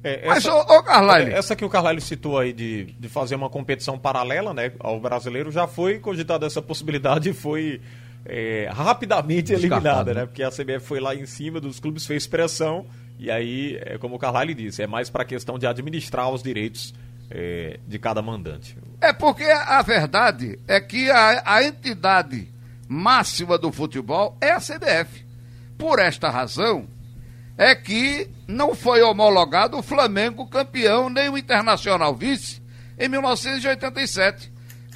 É, 0.03 0.27
essa, 0.27 0.27
Mas, 0.27 0.45
ô, 0.45 0.59
ô 0.59 0.83
Carlyle. 0.83 1.33
Essa 1.33 1.55
que 1.55 1.65
o 1.65 1.69
Carlyle 1.69 1.99
citou 1.99 2.37
aí 2.37 2.53
de, 2.53 2.85
de 2.85 3.09
fazer 3.09 3.33
uma 3.33 3.49
competição 3.49 3.97
paralela 3.97 4.53
né, 4.53 4.71
ao 4.79 4.99
brasileiro, 4.99 5.51
já 5.51 5.67
foi 5.67 5.97
cogitada 5.97 6.45
essa 6.45 6.61
possibilidade 6.61 7.31
e 7.31 7.33
foi 7.33 7.81
é, 8.25 8.69
rapidamente 8.71 9.53
eliminada, 9.53 10.13
né? 10.13 10.21
né? 10.21 10.25
Porque 10.27 10.43
a 10.43 10.49
CBF 10.49 10.81
foi 10.81 10.99
lá 10.99 11.15
em 11.15 11.25
cima 11.25 11.59
dos 11.59 11.79
clubes, 11.79 12.05
fez 12.05 12.27
pressão, 12.27 12.85
e 13.19 13.31
aí, 13.31 13.79
é 13.81 13.97
como 13.97 14.15
o 14.15 14.19
Carlyle 14.19 14.53
disse, 14.53 14.81
é 14.83 14.87
mais 14.87 15.09
para 15.09 15.23
a 15.23 15.25
questão 15.25 15.57
de 15.57 15.65
administrar 15.65 16.29
os 16.29 16.43
direitos 16.43 16.93
é, 17.29 17.79
de 17.87 17.97
cada 17.97 18.21
mandante. 18.21 18.77
É 19.01 19.11
porque 19.11 19.43
a 19.43 19.81
verdade 19.81 20.59
é 20.67 20.79
que 20.79 21.09
a, 21.09 21.41
a 21.45 21.63
entidade 21.63 22.47
máxima 22.87 23.57
do 23.57 23.71
futebol 23.71 24.37
é 24.39 24.51
a 24.51 24.59
CBF. 24.59 25.25
Por 25.77 25.99
esta 25.99 26.29
razão, 26.29 26.87
é 27.57 27.73
que 27.73 28.29
não 28.47 28.75
foi 28.75 29.01
homologado 29.01 29.77
o 29.77 29.83
Flamengo 29.83 30.47
campeão 30.47 31.09
nem 31.09 31.29
o 31.29 31.37
Internacional 31.37 32.15
vice 32.15 32.61
em 32.99 33.09
1987. 33.09 34.51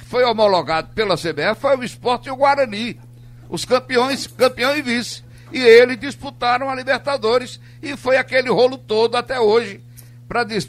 Foi 0.06 0.24
homologado 0.24 0.92
pela 0.94 1.16
CBF 1.16 1.60
foi 1.60 1.76
o 1.76 1.84
Esporte 1.84 2.28
e 2.28 2.30
o 2.30 2.36
Guarani, 2.36 3.00
os 3.48 3.64
campeões, 3.64 4.26
campeão 4.26 4.76
e 4.76 4.82
vice. 4.82 5.24
E 5.52 5.60
eles 5.60 5.98
disputaram 5.98 6.70
a 6.70 6.74
Libertadores 6.74 7.60
e 7.82 7.96
foi 7.96 8.16
aquele 8.16 8.50
rolo 8.50 8.78
todo 8.78 9.16
até 9.16 9.38
hoje 9.38 9.80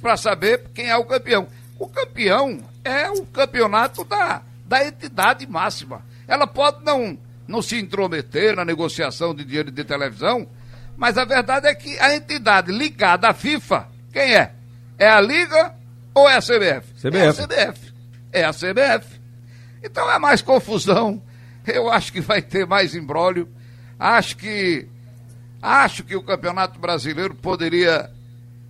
para 0.01 0.17
saber 0.17 0.65
quem 0.73 0.89
é 0.89 0.97
o 0.97 1.05
campeão. 1.05 1.47
O 1.79 1.87
campeão 1.87 2.59
é 2.83 3.09
o 3.09 3.25
campeonato 3.25 4.03
da, 4.03 4.41
da 4.65 4.85
entidade 4.85 5.47
máxima. 5.47 6.01
Ela 6.27 6.45
pode 6.45 6.83
não, 6.83 7.17
não 7.47 7.61
se 7.61 7.79
intrometer 7.79 8.55
na 8.55 8.65
negociação 8.65 9.33
de 9.33 9.45
dinheiro 9.45 9.71
de 9.71 9.83
televisão, 9.83 10.47
mas 10.97 11.17
a 11.17 11.25
verdade 11.25 11.67
é 11.67 11.73
que 11.73 11.97
a 11.99 12.15
entidade 12.15 12.71
ligada 12.71 13.29
à 13.29 13.33
FIFA, 13.33 13.87
quem 14.11 14.35
é? 14.35 14.51
É 14.97 15.07
a 15.07 15.19
Liga 15.19 15.73
ou 16.13 16.29
é 16.29 16.35
a 16.35 16.41
CBF? 16.41 16.93
CBF. 17.01 17.17
É 17.17 17.27
a 17.27 17.33
CBF. 17.33 17.93
É 18.31 18.43
a 18.43 18.51
CBF. 18.51 19.21
Então 19.83 20.11
é 20.11 20.19
mais 20.19 20.41
confusão. 20.41 21.21
Eu 21.65 21.89
acho 21.89 22.11
que 22.11 22.21
vai 22.21 22.41
ter 22.41 22.67
mais 22.67 22.95
embrólio. 22.95 23.47
Acho 24.03 24.35
que 24.35 24.85
acho 25.61 26.03
que 26.03 26.13
o 26.13 26.21
Campeonato 26.21 26.77
Brasileiro 26.77 27.33
poderia 27.33 28.11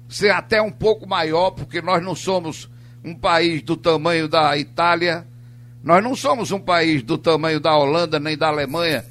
ser 0.08 0.30
até 0.30 0.62
um 0.62 0.70
pouco 0.70 1.10
maior, 1.10 1.50
porque 1.50 1.82
nós 1.82 2.04
não 2.04 2.14
somos 2.14 2.70
um 3.04 3.16
país 3.16 3.64
do 3.64 3.76
tamanho 3.76 4.28
da 4.28 4.56
Itália, 4.56 5.26
nós 5.84 6.04
não 6.04 6.16
somos 6.16 6.52
um 6.52 6.60
país 6.60 7.02
do 7.02 7.18
tamanho 7.18 7.60
da 7.60 7.76
Holanda 7.76 8.20
nem 8.20 8.38
da 8.38 8.50
Alemanha. 8.50 9.04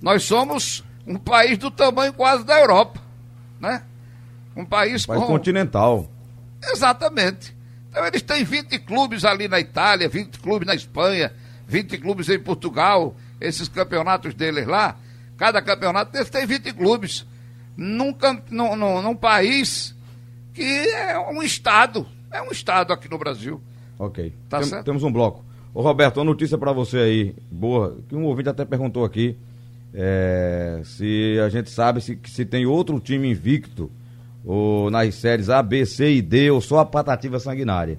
Nós 0.00 0.22
somos 0.22 0.84
um 1.04 1.16
país 1.16 1.58
do 1.58 1.68
tamanho 1.68 2.12
quase 2.12 2.44
da 2.44 2.60
Europa, 2.60 3.00
né? 3.58 3.82
Um 4.54 4.64
país, 4.64 5.04
país 5.04 5.20
com... 5.20 5.26
continental. 5.26 6.08
Exatamente. 6.62 7.56
Então 7.90 8.06
eles 8.06 8.22
têm 8.22 8.44
20 8.44 8.78
clubes 8.78 9.24
ali 9.24 9.48
na 9.48 9.58
Itália, 9.58 10.08
20 10.08 10.38
clubes 10.38 10.64
na 10.64 10.76
Espanha, 10.76 11.32
20 11.66 11.98
clubes 11.98 12.28
em 12.28 12.38
Portugal, 12.38 13.16
esses 13.40 13.66
campeonatos 13.66 14.32
deles 14.32 14.64
lá. 14.64 14.96
Cada 15.40 15.62
campeonato 15.62 16.12
deles 16.12 16.28
tem 16.28 16.44
20 16.44 16.74
clubes. 16.74 17.26
Num, 17.74 18.14
num, 18.50 18.76
num, 18.76 19.00
num 19.00 19.16
país 19.16 19.96
que 20.52 20.62
é 20.62 21.18
um 21.18 21.42
estado. 21.42 22.06
É 22.30 22.42
um 22.42 22.50
estado 22.50 22.92
aqui 22.92 23.10
no 23.10 23.16
Brasil. 23.16 23.58
Ok. 23.98 24.34
Tá 24.50 24.58
Tem, 24.58 24.66
certo? 24.66 24.84
Temos 24.84 25.02
um 25.02 25.10
bloco. 25.10 25.42
Ô 25.72 25.80
Roberto, 25.80 26.18
uma 26.18 26.24
notícia 26.24 26.58
para 26.58 26.72
você 26.72 26.98
aí, 26.98 27.34
boa, 27.50 27.96
que 28.06 28.14
um 28.14 28.24
ouvinte 28.24 28.50
até 28.50 28.66
perguntou 28.66 29.02
aqui. 29.02 29.34
É, 29.94 30.82
se 30.84 31.38
a 31.42 31.48
gente 31.48 31.70
sabe 31.70 32.02
se, 32.02 32.18
se 32.26 32.44
tem 32.44 32.66
outro 32.66 33.00
time 33.00 33.30
invicto 33.30 33.90
ou 34.44 34.90
nas 34.90 35.14
séries 35.14 35.48
A, 35.48 35.62
B, 35.62 35.86
C 35.86 36.16
e 36.16 36.20
D 36.20 36.50
ou 36.50 36.60
só 36.60 36.80
a 36.80 36.84
Patativa 36.84 37.38
Sanguinária. 37.38 37.98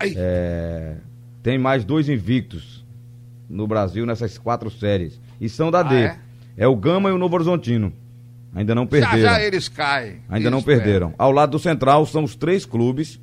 É, 0.00 0.96
tem 1.40 1.56
mais 1.56 1.84
dois 1.84 2.08
invictos 2.08 2.84
no 3.48 3.68
Brasil 3.68 4.04
nessas 4.04 4.36
quatro 4.36 4.68
séries. 4.72 5.20
E 5.40 5.48
são 5.48 5.70
da 5.70 5.80
ah, 5.80 5.84
D. 5.84 5.94
É? 5.94 6.29
É? 6.56 6.66
o 6.66 6.76
Gama 6.76 7.08
e 7.08 7.12
o 7.12 7.18
Novo 7.18 7.34
Horizontino. 7.34 7.92
Ainda 8.54 8.74
não 8.74 8.86
perderam. 8.86 9.18
Já, 9.18 9.34
já 9.38 9.42
eles 9.42 9.68
caem. 9.68 10.16
Ainda 10.28 10.50
não 10.50 10.62
perderam. 10.62 11.14
Ao 11.16 11.30
lado 11.30 11.52
do 11.52 11.58
Central 11.58 12.04
são 12.06 12.24
os 12.24 12.34
três 12.34 12.64
clubes, 12.64 13.20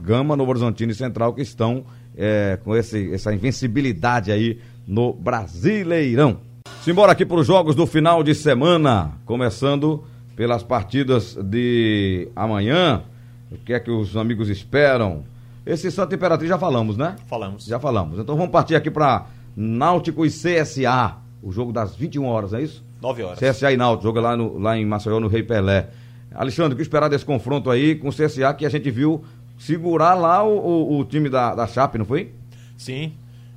Gama, 0.00 0.36
Novo 0.36 0.50
Horizontino 0.50 0.92
e 0.92 0.94
Central, 0.94 1.34
que 1.34 1.42
estão 1.42 1.84
é, 2.16 2.58
com 2.62 2.76
esse, 2.76 3.12
essa 3.12 3.34
invencibilidade 3.34 4.30
aí 4.30 4.60
no 4.86 5.12
Brasileirão. 5.12 6.38
Simbora 6.82 7.12
aqui 7.12 7.26
para 7.26 7.38
os 7.38 7.46
jogos 7.46 7.74
do 7.74 7.86
final 7.86 8.22
de 8.22 8.34
semana, 8.34 9.12
começando 9.26 10.04
pelas 10.36 10.62
partidas 10.62 11.34
de 11.34 12.28
amanhã. 12.34 13.02
O 13.50 13.58
que 13.58 13.72
é 13.72 13.80
que 13.80 13.90
os 13.90 14.16
amigos 14.16 14.48
esperam? 14.48 15.24
Esse 15.66 15.90
Santa 15.90 16.14
Imperatriz 16.14 16.48
já 16.48 16.58
falamos, 16.58 16.96
né? 16.96 17.16
Falamos. 17.26 17.64
Já 17.64 17.78
falamos. 17.78 18.18
Então 18.18 18.36
vamos 18.36 18.50
partir 18.50 18.74
aqui 18.74 18.90
para 18.90 19.26
Náutico 19.54 20.24
e 20.24 20.30
CSA, 20.30 21.16
o 21.42 21.50
jogo 21.50 21.72
das 21.72 21.94
21 21.94 22.24
horas, 22.24 22.52
é 22.52 22.62
isso? 22.62 22.84
9 23.00 23.22
horas. 23.22 23.38
CSA 23.38 23.72
e 23.72 23.76
Náutico, 23.76 24.04
joga 24.04 24.20
lá, 24.20 24.36
no, 24.36 24.58
lá 24.58 24.76
em 24.76 24.84
Maceió, 24.84 25.20
no 25.20 25.28
Rei 25.28 25.42
Pelé. 25.42 25.88
Alexandre, 26.34 26.74
o 26.74 26.76
que 26.76 26.82
esperar 26.82 27.08
desse 27.08 27.24
confronto 27.24 27.70
aí 27.70 27.94
com 27.94 28.08
o 28.08 28.12
CSA 28.12 28.54
que 28.54 28.64
a 28.64 28.68
gente 28.68 28.90
viu 28.90 29.24
segurar 29.58 30.14
lá 30.14 30.42
o, 30.42 30.56
o, 30.56 30.98
o 31.00 31.04
time 31.04 31.28
da, 31.28 31.54
da 31.54 31.66
Chape, 31.66 31.98
não 31.98 32.04
foi? 32.04 32.32
Sim, 32.76 33.12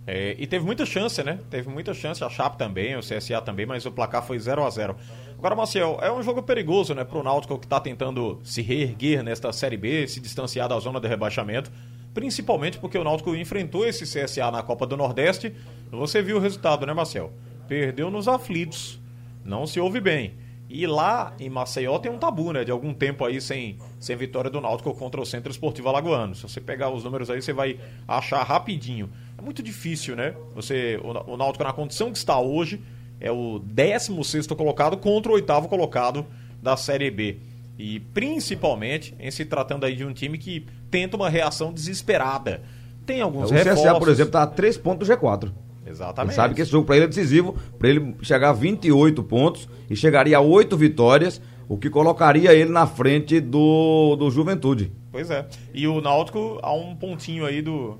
é, 0.05 0.35
e 0.37 0.45
teve 0.45 0.65
muita 0.65 0.85
chance, 0.85 1.23
né? 1.23 1.39
Teve 1.49 1.69
muita 1.69 1.93
chance, 1.93 2.23
a 2.23 2.29
Chape 2.29 2.57
também, 2.57 2.95
o 2.95 2.99
CSA 2.99 3.41
também, 3.41 3.65
mas 3.65 3.85
o 3.85 3.91
placar 3.91 4.21
foi 4.23 4.37
0 4.37 4.63
a 4.63 4.69
0 4.69 4.95
Agora, 5.37 5.55
Marcel, 5.55 5.97
é 6.01 6.11
um 6.11 6.21
jogo 6.21 6.41
perigoso, 6.41 6.93
né, 6.93 7.03
pro 7.03 7.21
Náutico 7.21 7.57
que 7.57 7.65
está 7.65 7.79
tentando 7.79 8.39
se 8.43 8.61
reerguer 8.61 9.23
nesta 9.23 9.51
Série 9.51 9.75
B, 9.75 10.07
se 10.07 10.21
distanciar 10.21 10.69
da 10.69 10.79
zona 10.79 11.01
de 11.01 11.07
rebaixamento, 11.07 11.69
principalmente 12.13 12.77
porque 12.77 12.97
o 12.97 13.03
Náutico 13.03 13.35
enfrentou 13.35 13.85
esse 13.85 14.05
CSA 14.05 14.51
na 14.51 14.63
Copa 14.63 14.85
do 14.85 14.95
Nordeste. 14.95 15.53
Você 15.91 16.21
viu 16.21 16.37
o 16.37 16.39
resultado, 16.39 16.85
né, 16.85 16.93
Marcel? 16.93 17.31
Perdeu 17.67 18.09
nos 18.11 18.27
aflitos, 18.27 18.99
não 19.43 19.65
se 19.65 19.79
ouve 19.79 19.99
bem. 19.99 20.33
E 20.69 20.87
lá 20.87 21.33
em 21.39 21.49
Maceió 21.49 21.99
tem 21.99 22.11
um 22.11 22.17
tabu, 22.17 22.51
né? 22.51 22.63
De 22.63 22.71
algum 22.71 22.93
tempo 22.93 23.23
aí 23.23 23.39
sem, 23.39 23.77
sem 23.99 24.15
vitória 24.15 24.49
do 24.49 24.59
Náutico 24.59 24.93
contra 24.95 25.21
o 25.21 25.25
Centro 25.25 25.51
Esportivo 25.51 25.89
Alagoano. 25.89 26.33
Se 26.33 26.43
você 26.43 26.59
pegar 26.59 26.89
os 26.89 27.03
números 27.03 27.29
aí, 27.29 27.41
você 27.41 27.53
vai 27.53 27.79
achar 28.07 28.41
rapidinho 28.41 29.09
muito 29.43 29.61
difícil, 29.61 30.15
né? 30.15 30.33
Você, 30.55 30.99
o, 31.03 31.33
o 31.33 31.37
Náutico 31.37 31.63
na 31.63 31.73
condição 31.73 32.11
que 32.11 32.17
está 32.17 32.39
hoje 32.39 32.81
é 33.19 33.31
o 33.31 33.59
16 33.59 34.47
colocado 34.47 34.97
contra 34.97 35.31
o 35.31 35.35
oitavo 35.35 35.67
colocado 35.67 36.25
da 36.61 36.77
Série 36.77 37.11
B. 37.11 37.37
E 37.77 37.99
principalmente 37.99 39.13
em 39.19 39.29
se 39.29 39.45
tratando 39.45 39.85
aí 39.85 39.95
de 39.95 40.05
um 40.05 40.13
time 40.13 40.37
que 40.37 40.65
tenta 40.89 41.15
uma 41.17 41.29
reação 41.29 41.73
desesperada. 41.73 42.61
Tem 43.05 43.21
alguns 43.21 43.51
o 43.51 43.53
reforços. 43.53 43.83
O 43.83 43.89
CSA, 43.89 43.99
por 43.99 44.09
exemplo, 44.09 44.29
está 44.29 44.43
a 44.43 44.47
3 44.47 44.77
pontos 44.77 45.07
do 45.07 45.13
G4. 45.13 45.51
Exatamente. 45.93 46.31
Ele 46.31 46.35
sabe 46.35 46.55
que 46.55 46.61
esse 46.61 46.71
jogo 46.71 46.85
para 46.85 46.95
ele 46.95 47.05
é 47.05 47.07
decisivo, 47.07 47.55
para 47.77 47.89
ele 47.89 48.15
chegar 48.21 48.49
a 48.49 48.53
28 48.53 49.23
pontos 49.23 49.69
e 49.89 49.95
chegaria 49.95 50.37
a 50.37 50.41
8 50.41 50.75
vitórias, 50.75 51.41
o 51.69 51.77
que 51.77 51.89
colocaria 51.89 52.53
ele 52.53 52.71
na 52.71 52.87
frente 52.87 53.39
do, 53.39 54.15
do 54.15 54.29
Juventude. 54.31 54.91
Pois 55.11 55.29
é. 55.29 55.45
E 55.73 55.87
o 55.87 56.01
Náutico 56.01 56.59
a 56.61 56.73
um 56.73 56.95
pontinho 56.95 57.45
aí 57.45 57.61
do, 57.61 57.97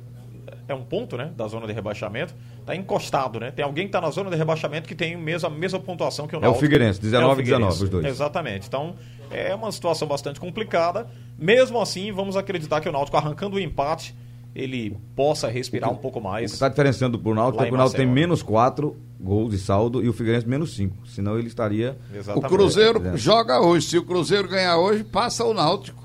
é 0.68 0.74
um 0.74 0.84
ponto, 0.84 1.16
né, 1.18 1.32
da 1.36 1.48
zona 1.48 1.68
de 1.68 1.74
rebaixamento, 1.74 2.34
tá 2.66 2.76
encostado, 2.76 3.40
né? 3.40 3.52
Tem 3.52 3.64
alguém 3.64 3.86
que 3.86 3.92
tá 3.92 4.02
na 4.02 4.10
zona 4.10 4.30
de 4.30 4.36
rebaixamento 4.36 4.88
que 4.88 4.96
tem 4.96 5.16
mesmo, 5.16 5.48
a 5.48 5.52
mesma 5.52 5.80
pontuação 5.80 6.28
que 6.28 6.36
o 6.36 6.40
Náutico. 6.40 6.56
É 6.56 6.58
o 6.58 6.60
Figueirense, 6.60 7.02
19 7.02 7.42
e 7.42 7.42
é 7.42 7.46
19 7.46 7.84
os 7.84 7.90
dois. 7.90 8.06
Exatamente. 8.06 8.68
Então, 8.68 8.96
é 9.30 9.54
uma 9.54 9.72
situação 9.72 10.08
bastante 10.08 10.40
complicada. 10.40 11.08
Mesmo 11.38 11.80
assim, 11.82 12.12
vamos 12.12 12.38
acreditar 12.38 12.82
que 12.82 12.88
o 12.88 12.92
Náutico 12.92 13.18
arrancando 13.18 13.58
o 13.58 13.60
empate, 13.60 14.16
ele 14.56 14.98
possa 15.16 15.48
respirar 15.48 15.90
que, 15.90 15.96
um 15.96 16.00
pouco 16.00 16.22
mais. 16.22 16.46
O 16.46 16.48
que 16.48 16.56
está 16.56 16.70
diferenciando 16.70 17.18
pro 17.18 17.34
Náutico 17.34 17.64
é 17.64 17.68
que 17.68 17.74
o 17.74 17.78
Náutico 17.78 17.98
tem 17.98 18.08
menos 18.08 18.42
4 18.44 18.96
gols 19.20 19.52
de 19.52 19.58
saldo 19.58 20.04
e 20.04 20.10
o 20.10 20.14
Figueirense 20.14 20.48
menos 20.48 20.76
5. 20.76 21.08
Senão 21.08 21.40
ele 21.40 21.48
estaria... 21.48 21.98
Exatamente. 22.14 22.46
O 22.46 22.50
Cruzeiro 22.50 23.18
joga 23.18 23.60
hoje. 23.62 23.88
Se 23.88 23.98
o 23.98 24.04
Cruzeiro 24.04 24.48
ganhar 24.48 24.78
hoje, 24.78 25.04
passa 25.04 25.44
o 25.44 25.54
Náutico. 25.54 26.04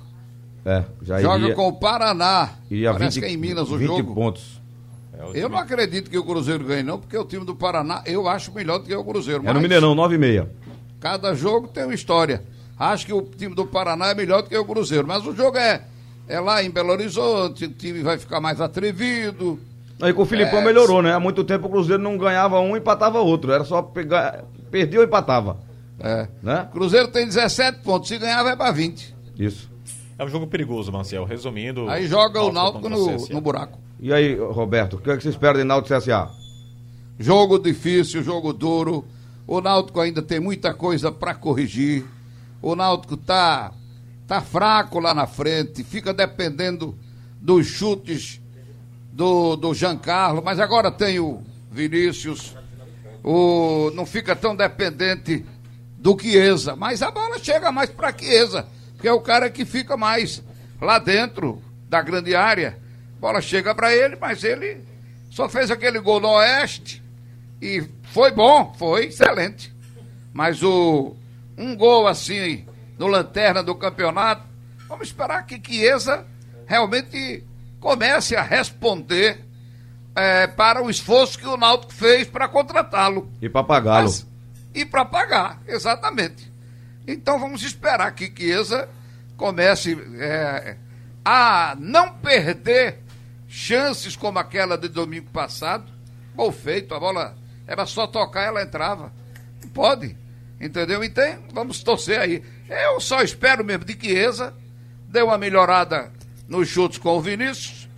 É, 0.65 0.85
já 1.03 1.21
Joga 1.21 1.45
iria, 1.45 1.55
com 1.55 1.69
o 1.69 1.73
Paraná. 1.73 2.51
Iria 2.71 2.93
Parece 2.93 3.21
20, 3.21 3.25
que 3.25 3.31
é 3.31 3.35
em 3.35 3.37
Minas 3.39 3.71
o 3.71 3.79
20 3.79 3.87
jogo. 3.89 4.15
pontos. 4.15 4.61
É 5.15 5.43
eu 5.43 5.49
não 5.49 5.59
acredito 5.59 6.11
que 6.11 6.19
o 6.19 6.25
Cruzeiro 6.25 6.65
ganhe, 6.65 6.83
não, 6.83 6.99
porque 6.99 7.17
o 7.17 7.25
time 7.25 7.45
do 7.45 7.57
Paraná 7.57 8.03
eu 8.07 8.29
acho 8.29 8.53
melhor 8.53 8.79
do 8.79 8.85
que 8.85 8.95
o 8.95 9.03
Cruzeiro. 9.05 9.43
É 9.47 9.53
no 9.53 9.61
Mineirão, 9.61 9.95
9 9.95 10.15
e 10.15 10.19
meia. 10.19 10.51
Cada 11.01 11.35
jogo 11.35 11.69
tem 11.69 11.85
uma 11.85 11.95
história. 11.95 12.43
Acho 12.79 13.07
que 13.07 13.13
o 13.13 13.23
time 13.23 13.55
do 13.55 13.67
Paraná 13.67 14.09
é 14.09 14.15
melhor 14.15 14.43
do 14.43 14.49
que 14.49 14.57
o 14.57 14.65
Cruzeiro, 14.65 15.07
mas 15.09 15.27
o 15.27 15.35
jogo 15.35 15.57
é, 15.57 15.83
é 16.29 16.38
lá 16.38 16.62
em 16.62 16.71
Belo 16.71 16.91
Horizonte, 16.91 17.64
o 17.64 17.73
time 17.73 18.03
vai 18.03 18.19
ficar 18.19 18.41
mais 18.41 18.61
atrevido. 18.61 19.59
Aí 20.01 20.12
com 20.12 20.23
o 20.23 20.27
Filipão 20.27 20.61
É, 20.61 20.64
melhorou, 20.64 21.03
né? 21.03 21.12
Há 21.12 21.21
muito 21.21 21.43
tempo 21.43 21.67
o 21.67 21.71
Cruzeiro 21.71 22.03
não 22.03 22.17
ganhava 22.17 22.61
um 22.61 22.77
e 22.77 22.79
empatava 22.79 23.19
outro. 23.19 23.51
Era 23.51 23.64
só 23.64 23.83
pegar. 23.83 24.45
Perdia 24.71 25.01
ou 25.01 25.05
empatava. 25.05 25.57
É. 25.99 26.29
Né? 26.43 26.69
Cruzeiro 26.71 27.09
tem 27.09 27.27
17 27.27 27.81
pontos, 27.81 28.09
se 28.09 28.19
ganhar 28.19 28.43
vai 28.43 28.57
para 28.57 28.71
20. 28.71 29.14
Isso. 29.38 29.69
É 30.17 30.25
um 30.25 30.29
jogo 30.29 30.47
perigoso, 30.47 30.93
Marcel. 30.93 31.25
Resumindo. 31.25 31.88
Aí 31.88 32.07
joga 32.07 32.43
o 32.43 32.53
Náutico 32.53 32.88
no, 32.88 33.17
no 33.29 33.41
buraco. 33.41 33.79
E 34.01 34.12
aí, 34.12 34.37
Roberto, 34.37 34.97
o 34.97 34.99
que, 35.01 35.11
é 35.11 35.17
que 35.17 35.23
você 35.23 35.31
espera 35.31 35.59
de 35.59 35.64
Náutico 35.64 35.95
e 35.95 35.99
CSA? 35.99 36.29
Jogo 37.19 37.59
difícil, 37.59 38.23
jogo 38.23 38.53
duro. 38.53 39.05
O 39.47 39.61
Náutico 39.61 40.01
ainda 40.01 40.23
tem 40.23 40.38
muita 40.38 40.75
coisa 40.75 41.11
para 41.11 41.35
corrigir. 41.35 42.05
O 42.62 42.77
Náutico 42.77 43.17
tá 43.17 43.73
tá 44.29 44.43
fraco 44.43 45.01
lá 45.01 45.14
na 45.14 45.27
frente, 45.27 45.83
fica 45.83 46.12
dependendo 46.12 46.97
dos 47.41 47.67
chutes 47.67 48.41
do 49.11 49.57
do 49.57 49.73
Giancarlo, 49.73 50.43
mas 50.45 50.61
agora 50.61 50.93
tem 50.93 51.19
o 51.19 51.43
Vinícius. 51.73 52.55
O 53.25 53.91
não 53.95 54.05
fica 54.05 54.37
tão 54.37 54.55
dependente 54.55 55.45
do 55.97 56.17
Chiesa, 56.21 56.77
mas 56.77 57.03
a 57.03 57.11
bola 57.11 57.38
chega 57.38 57.73
mais 57.73 57.88
para 57.88 58.17
Chiesa, 58.17 58.69
que 59.01 59.09
é 59.09 59.12
o 59.12 59.21
cara 59.21 59.51
que 59.51 59.64
fica 59.64 59.97
mais 59.97 60.43
lá 60.81 60.99
dentro 60.99 61.62
da 61.88 62.03
grande 62.03 62.35
área. 62.37 62.79
A 63.17 63.21
bola 63.21 63.41
chega 63.41 63.75
para 63.75 63.95
ele, 63.95 64.14
mas 64.14 64.45
ele 64.45 64.85
só 65.31 65.49
fez 65.49 65.71
aquele 65.71 65.99
gol 66.01 66.21
no 66.21 66.29
Oeste 66.29 67.03
e 67.62 67.83
foi 68.12 68.31
bom, 68.31 68.75
foi 68.79 69.07
excelente. 69.07 69.75
Mas 70.35 70.62
o 70.62 71.17
um 71.57 71.75
gol 71.75 72.07
assim 72.07 72.67
no 72.99 73.07
lanterna 73.07 73.63
do 73.63 73.75
campeonato, 73.75 74.43
vamos 74.89 75.09
esperar 75.09 75.47
que 75.47 75.61
Chiesa 75.65 76.27
realmente 76.67 77.45
comece 77.81 78.35
a 78.37 78.43
responder 78.43 79.45
eh, 80.17 80.47
para 80.49 80.83
o 80.83 80.91
esforço 80.91 81.39
que 81.39 81.47
o 81.47 81.57
Náutico 81.57 81.93
fez 81.93 82.27
para 82.29 82.49
contratá-lo. 82.49 83.31
E 83.41 83.49
papagalo. 83.49 84.05
Mas- 84.05 84.27
E 84.75 84.85
para 84.85 85.05
pagar, 85.05 85.61
exatamente. 85.67 86.53
Então 87.07 87.39
vamos 87.39 87.63
esperar 87.63 88.11
que 88.15 88.31
Chiesa 88.37 88.89
comece 89.37 89.97
é, 90.21 90.77
a 91.25 91.75
não 91.79 92.13
perder 92.15 92.99
chances 93.49 94.15
como 94.17 94.39
aquela 94.39 94.77
de 94.77 94.89
domingo 94.89 95.31
passado. 95.31 95.91
Gol 96.35 96.53
feito, 96.53 96.95
a 96.95 97.01
bola 97.01 97.37
era 97.67 97.87
só 97.87 98.07
tocar 98.07 98.43
ela 98.43 98.63
entrava. 98.63 99.13
Não 99.63 99.71
pode, 99.71 100.17
entendeu? 100.61 101.03
Então 101.03 101.25
vamos 101.53 101.83
torcer 101.83 102.21
aí. 102.21 102.43
Eu 102.68 103.00
só 103.00 103.22
espero 103.22 103.64
mesmo 103.64 103.85
de 103.85 103.98
Chiesa, 103.98 104.54
deu 105.09 105.26
uma 105.26 105.38
melhorada 105.38 106.12
nos 106.46 106.68
chutes 106.68 106.98
com 106.98 107.16
o 107.16 107.20
Vinícius. 107.20 107.88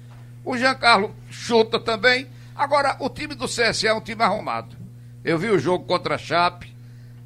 O 0.45 0.57
Giancarlo 0.57 1.15
chuta 1.29 1.81
também. 1.81 2.29
Agora, 2.55 2.97
o 3.01 3.09
time 3.09 3.35
do 3.35 3.47
CSA 3.47 3.89
é 3.89 3.95
um 3.95 4.01
time 4.01 4.23
arrumado. 4.23 4.77
Eu 5.25 5.39
vi 5.39 5.51
o 5.51 5.59
jogo 5.59 5.85
contra 5.87 6.15
a 6.15 6.19
Chape, 6.19 6.73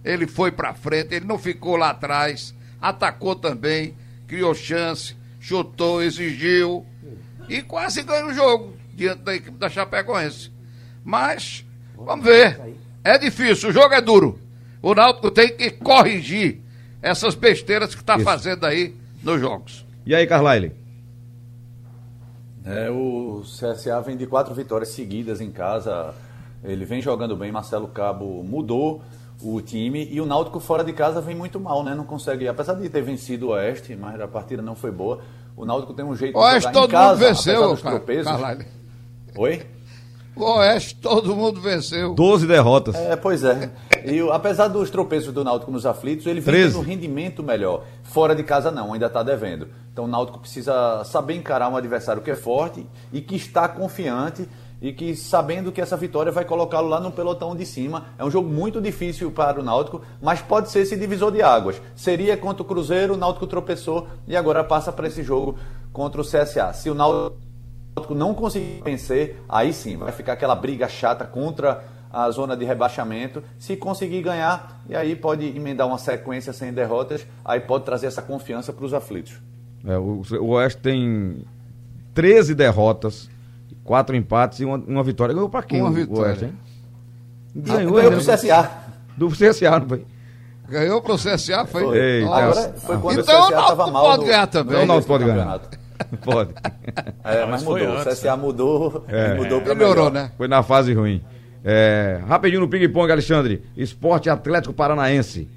ele 0.02 0.26
foi 0.26 0.50
pra 0.50 0.74
frente, 0.74 1.14
ele 1.14 1.26
não 1.26 1.38
ficou 1.38 1.76
lá 1.76 1.90
atrás, 1.90 2.54
atacou 2.80 3.36
também, 3.36 3.94
criou 4.26 4.54
chance, 4.54 5.14
chutou, 5.38 6.02
exigiu 6.02 6.84
e 7.48 7.60
quase 7.62 8.02
ganhou 8.02 8.30
o 8.30 8.34
jogo 8.34 8.76
diante 8.94 9.22
da 9.22 9.34
equipe 9.34 9.58
da 9.58 9.68
Chapecoense. 9.68 10.50
Mas, 11.04 11.64
vamos 11.94 12.24
ver, 12.24 12.58
é 13.02 13.18
difícil, 13.18 13.68
o 13.68 13.72
jogo 13.72 13.92
é 13.92 14.00
duro. 14.00 14.40
O 14.80 14.94
Náutico 14.94 15.30
tem 15.30 15.54
que 15.54 15.70
corrigir 15.70 16.63
essas 17.04 17.34
besteiras 17.34 17.94
que 17.94 18.00
está 18.00 18.18
fazendo 18.18 18.64
aí 18.64 18.96
nos 19.22 19.38
jogos. 19.38 19.84
E 20.06 20.14
aí, 20.14 20.26
Carlyle? 20.26 20.72
É, 22.64 22.90
o 22.90 23.42
CSA 23.44 24.00
vem 24.00 24.16
de 24.16 24.26
quatro 24.26 24.54
vitórias 24.54 24.88
seguidas 24.88 25.40
em 25.42 25.50
casa. 25.50 26.14
Ele 26.64 26.86
vem 26.86 27.02
jogando 27.02 27.36
bem. 27.36 27.52
Marcelo 27.52 27.88
Cabo 27.88 28.42
mudou 28.42 29.02
o 29.42 29.60
time 29.60 30.08
e 30.10 30.18
o 30.18 30.24
Náutico 30.24 30.58
fora 30.58 30.82
de 30.82 30.94
casa 30.94 31.20
vem 31.20 31.36
muito 31.36 31.60
mal, 31.60 31.84
né? 31.84 31.94
Não 31.94 32.04
consegue, 32.04 32.48
apesar 32.48 32.72
de 32.74 32.88
ter 32.88 33.02
vencido 33.02 33.48
o 33.48 33.50
Oeste, 33.50 33.94
mas 33.94 34.18
a 34.18 34.26
partida 34.26 34.62
não 34.62 34.74
foi 34.74 34.90
boa. 34.90 35.20
O 35.54 35.66
Náutico 35.66 35.92
tem 35.92 36.04
um 36.04 36.16
jeito 36.16 36.38
Oeste 36.38 36.56
de 36.56 36.62
jogar 36.62 36.72
todo 36.72 36.88
em 36.88 36.92
casa, 36.92 37.12
mundo 37.12 37.24
apesar 37.24 37.52
venceu, 37.52 37.68
dos 37.68 37.82
tropeços. 37.82 38.32
Carlyle. 38.32 38.66
Oi? 39.36 39.66
O 40.34 40.42
Oeste 40.42 40.96
todo 40.96 41.36
mundo 41.36 41.60
venceu. 41.60 42.14
12 42.14 42.46
derrotas. 42.46 42.94
É, 42.94 43.14
pois 43.14 43.44
é. 43.44 43.70
E 44.04 44.20
apesar 44.30 44.68
dos 44.68 44.90
tropeços 44.90 45.32
do 45.32 45.42
Náutico 45.42 45.70
nos 45.70 45.86
aflitos, 45.86 46.26
ele 46.26 46.40
vem 46.40 46.54
13. 46.54 46.72
tendo 46.72 46.82
um 46.82 46.86
rendimento 46.86 47.42
melhor. 47.42 47.84
Fora 48.02 48.34
de 48.34 48.42
casa 48.42 48.70
não, 48.70 48.92
ainda 48.92 49.06
está 49.06 49.22
devendo. 49.22 49.68
Então 49.92 50.04
o 50.04 50.08
Náutico 50.08 50.38
precisa 50.38 51.02
saber 51.04 51.34
encarar 51.34 51.68
um 51.68 51.76
adversário 51.76 52.20
que 52.20 52.30
é 52.30 52.36
forte 52.36 52.86
e 53.12 53.20
que 53.20 53.34
está 53.34 53.66
confiante 53.66 54.46
e 54.82 54.92
que 54.92 55.16
sabendo 55.16 55.72
que 55.72 55.80
essa 55.80 55.96
vitória 55.96 56.30
vai 56.30 56.44
colocá-lo 56.44 56.88
lá 56.88 57.00
no 57.00 57.10
pelotão 57.10 57.56
de 57.56 57.64
cima. 57.64 58.06
É 58.18 58.24
um 58.24 58.30
jogo 58.30 58.48
muito 58.48 58.80
difícil 58.80 59.30
para 59.30 59.58
o 59.58 59.62
Náutico, 59.62 60.02
mas 60.20 60.42
pode 60.42 60.70
ser 60.70 60.80
esse 60.80 60.96
divisor 60.96 61.32
de 61.32 61.40
águas. 61.40 61.80
Seria 61.96 62.36
contra 62.36 62.62
o 62.62 62.66
Cruzeiro, 62.66 63.14
o 63.14 63.16
Náutico 63.16 63.46
tropeçou 63.46 64.06
e 64.26 64.36
agora 64.36 64.62
passa 64.62 64.92
para 64.92 65.06
esse 65.06 65.22
jogo 65.22 65.56
contra 65.92 66.20
o 66.20 66.24
CSA. 66.24 66.74
Se 66.74 66.90
o 66.90 66.94
Náutico 66.94 67.44
Náutico 67.96 68.14
não 68.14 68.34
conseguir 68.34 68.82
vencer, 68.84 69.40
aí 69.48 69.72
sim, 69.72 69.96
vai 69.96 70.10
ficar 70.10 70.32
aquela 70.32 70.56
briga 70.56 70.88
chata 70.88 71.24
contra 71.24 71.84
a 72.14 72.30
zona 72.30 72.56
de 72.56 72.64
rebaixamento. 72.64 73.42
Se 73.58 73.76
conseguir 73.76 74.22
ganhar, 74.22 74.80
e 74.88 74.94
aí 74.94 75.16
pode 75.16 75.44
emendar 75.46 75.86
uma 75.86 75.98
sequência 75.98 76.52
sem 76.52 76.72
derrotas, 76.72 77.26
aí 77.44 77.58
pode 77.60 77.84
trazer 77.84 78.06
essa 78.06 78.22
confiança 78.22 78.72
para 78.72 78.84
os 78.84 78.94
aflitos. 78.94 79.34
É, 79.86 79.98
o, 79.98 80.22
o 80.40 80.46
Oeste 80.50 80.80
tem 80.80 81.38
13 82.14 82.54
derrotas, 82.54 83.28
4 83.82 84.14
empates 84.16 84.60
e 84.60 84.64
uma, 84.64 84.76
uma 84.76 85.02
vitória. 85.02 85.34
Ganhou 85.34 85.48
pra 85.48 85.62
quem 85.62 85.80
Uma 85.80 85.90
o, 85.90 85.92
vitória. 85.92 86.20
o 86.22 86.26
Oeste, 86.28 86.44
hein? 86.46 86.52
Ganhou 87.56 87.92
Ganhou, 87.94 88.12
para 88.12 88.20
o 88.20 88.24
CSA. 88.34 88.70
Do 89.16 89.28
CSA, 89.28 89.78
não 89.80 89.88
foi? 89.88 90.06
Ganhou 90.68 91.02
pro 91.02 91.16
CSA, 91.16 91.66
foi. 91.66 91.82
Foi. 91.84 91.98
Eita. 91.98 92.34
Agora 92.34 92.72
foi 92.74 92.98
quando 92.98 93.20
Então 93.20 93.40
o 93.40 93.46
CSA 93.46 93.50
Náutico 93.54 93.72
estava 93.72 93.90
mal. 93.90 94.04
pode 94.06 94.24
ganhar 94.24 94.46
também. 94.46 94.76
no 94.78 94.82
O 94.82 94.86
Náutico 94.86 95.06
começo 95.06 95.06
do 95.06 95.08
pode 95.08 95.24
ganhar. 95.24 95.60
Pode. 96.24 96.50
É, 97.22 97.40
Não, 97.42 97.48
mas 97.48 97.62
mudou. 97.62 97.86
antes, 97.92 98.06
o 98.06 98.10
CSA 98.10 98.36
mudou 98.36 99.04
e 99.08 99.34
mudou 99.36 99.60
para 99.60 99.74
Melhorou, 99.74 100.10
melhor. 100.10 100.24
né? 100.28 100.30
Foi 100.36 100.48
na 100.48 100.62
fase 100.62 100.92
ruim. 100.94 101.22
É, 101.64 102.20
rapidinho 102.26 102.60
no 102.60 102.68
ping-pong, 102.68 103.10
Alexandre. 103.10 103.62
Esporte 103.76 104.28
Atlético 104.28 104.74
Paranaense. 104.74 105.48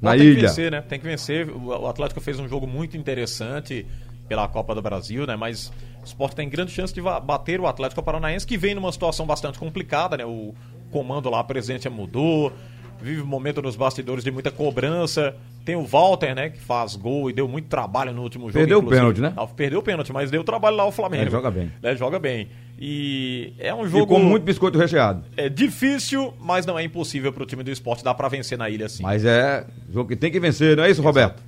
Na 0.00 0.12
tem 0.12 0.20
que 0.20 0.26
ilha. 0.26 0.48
vencer, 0.48 0.70
né? 0.70 0.80
Tem 0.80 0.98
que 1.00 1.04
vencer. 1.04 1.50
O 1.50 1.88
Atlético 1.88 2.20
fez 2.20 2.38
um 2.38 2.48
jogo 2.48 2.66
muito 2.66 2.96
interessante 2.96 3.84
pela 4.28 4.46
Copa 4.46 4.74
do 4.74 4.80
Brasil, 4.80 5.26
né? 5.26 5.34
Mas 5.34 5.72
o 6.02 6.06
Sport 6.06 6.34
tem 6.34 6.48
grande 6.48 6.70
chance 6.70 6.94
de 6.94 7.00
bater 7.00 7.60
o 7.60 7.66
Atlético 7.66 8.00
Paranaense, 8.02 8.46
que 8.46 8.56
vem 8.56 8.74
numa 8.74 8.92
situação 8.92 9.26
bastante 9.26 9.58
complicada, 9.58 10.16
né? 10.16 10.24
O 10.24 10.54
comando 10.92 11.28
lá, 11.28 11.40
a 11.40 11.44
presidência 11.44 11.90
mudou, 11.90 12.52
vive 13.00 13.20
um 13.20 13.26
momento 13.26 13.60
nos 13.60 13.74
bastidores 13.74 14.22
de 14.22 14.30
muita 14.30 14.50
cobrança. 14.50 15.34
Tem 15.68 15.76
o 15.76 15.84
Walter, 15.84 16.34
né? 16.34 16.48
Que 16.48 16.58
faz 16.58 16.96
gol 16.96 17.28
e 17.28 17.32
deu 17.34 17.46
muito 17.46 17.68
trabalho 17.68 18.10
no 18.14 18.22
último 18.22 18.46
jogo. 18.46 18.54
Perdeu 18.54 18.78
o 18.78 18.86
pênalti, 18.86 19.20
né? 19.20 19.34
Ah, 19.36 19.46
Perdeu 19.46 19.80
o 19.80 19.82
pênalti, 19.82 20.10
mas 20.14 20.30
deu 20.30 20.42
trabalho 20.42 20.74
lá 20.76 20.84
ao 20.84 20.90
Flamengo. 20.90 21.24
Ele 21.24 21.30
joga 21.30 21.50
bem. 21.50 21.70
Né? 21.82 21.94
Joga 21.94 22.18
bem. 22.18 22.48
E 22.78 23.52
é 23.58 23.74
um 23.74 23.84
E 23.84 23.88
jogo 23.90 24.06
com 24.06 24.18
muito 24.18 24.44
biscoito 24.44 24.78
recheado. 24.78 25.24
é 25.36 25.46
difícil, 25.50 26.32
mas 26.40 26.64
não 26.64 26.78
é 26.78 26.84
impossível 26.84 27.34
pro 27.34 27.44
time 27.44 27.62
do 27.62 27.70
esporte 27.70 28.02
dar 28.02 28.14
pra 28.14 28.28
vencer 28.28 28.56
na 28.56 28.70
ilha 28.70 28.86
assim. 28.86 29.02
Mas 29.02 29.26
é 29.26 29.66
jogo 29.92 30.08
que 30.08 30.16
tem 30.16 30.32
que 30.32 30.40
vencer, 30.40 30.74
não 30.74 30.84
é 30.84 30.90
isso, 30.90 31.02
Roberto? 31.02 31.42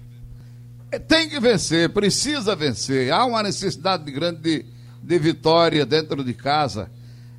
Tem 1.09 1.27
que 1.27 1.41
vencer, 1.41 1.89
precisa 1.89 2.55
vencer. 2.55 3.11
Há 3.11 3.25
uma 3.25 3.43
necessidade 3.43 4.05
grande 4.13 4.43
de, 4.43 4.67
de 5.03 5.19
vitória 5.19 5.87
dentro 5.87 6.23
de 6.23 6.35
casa. 6.35 6.91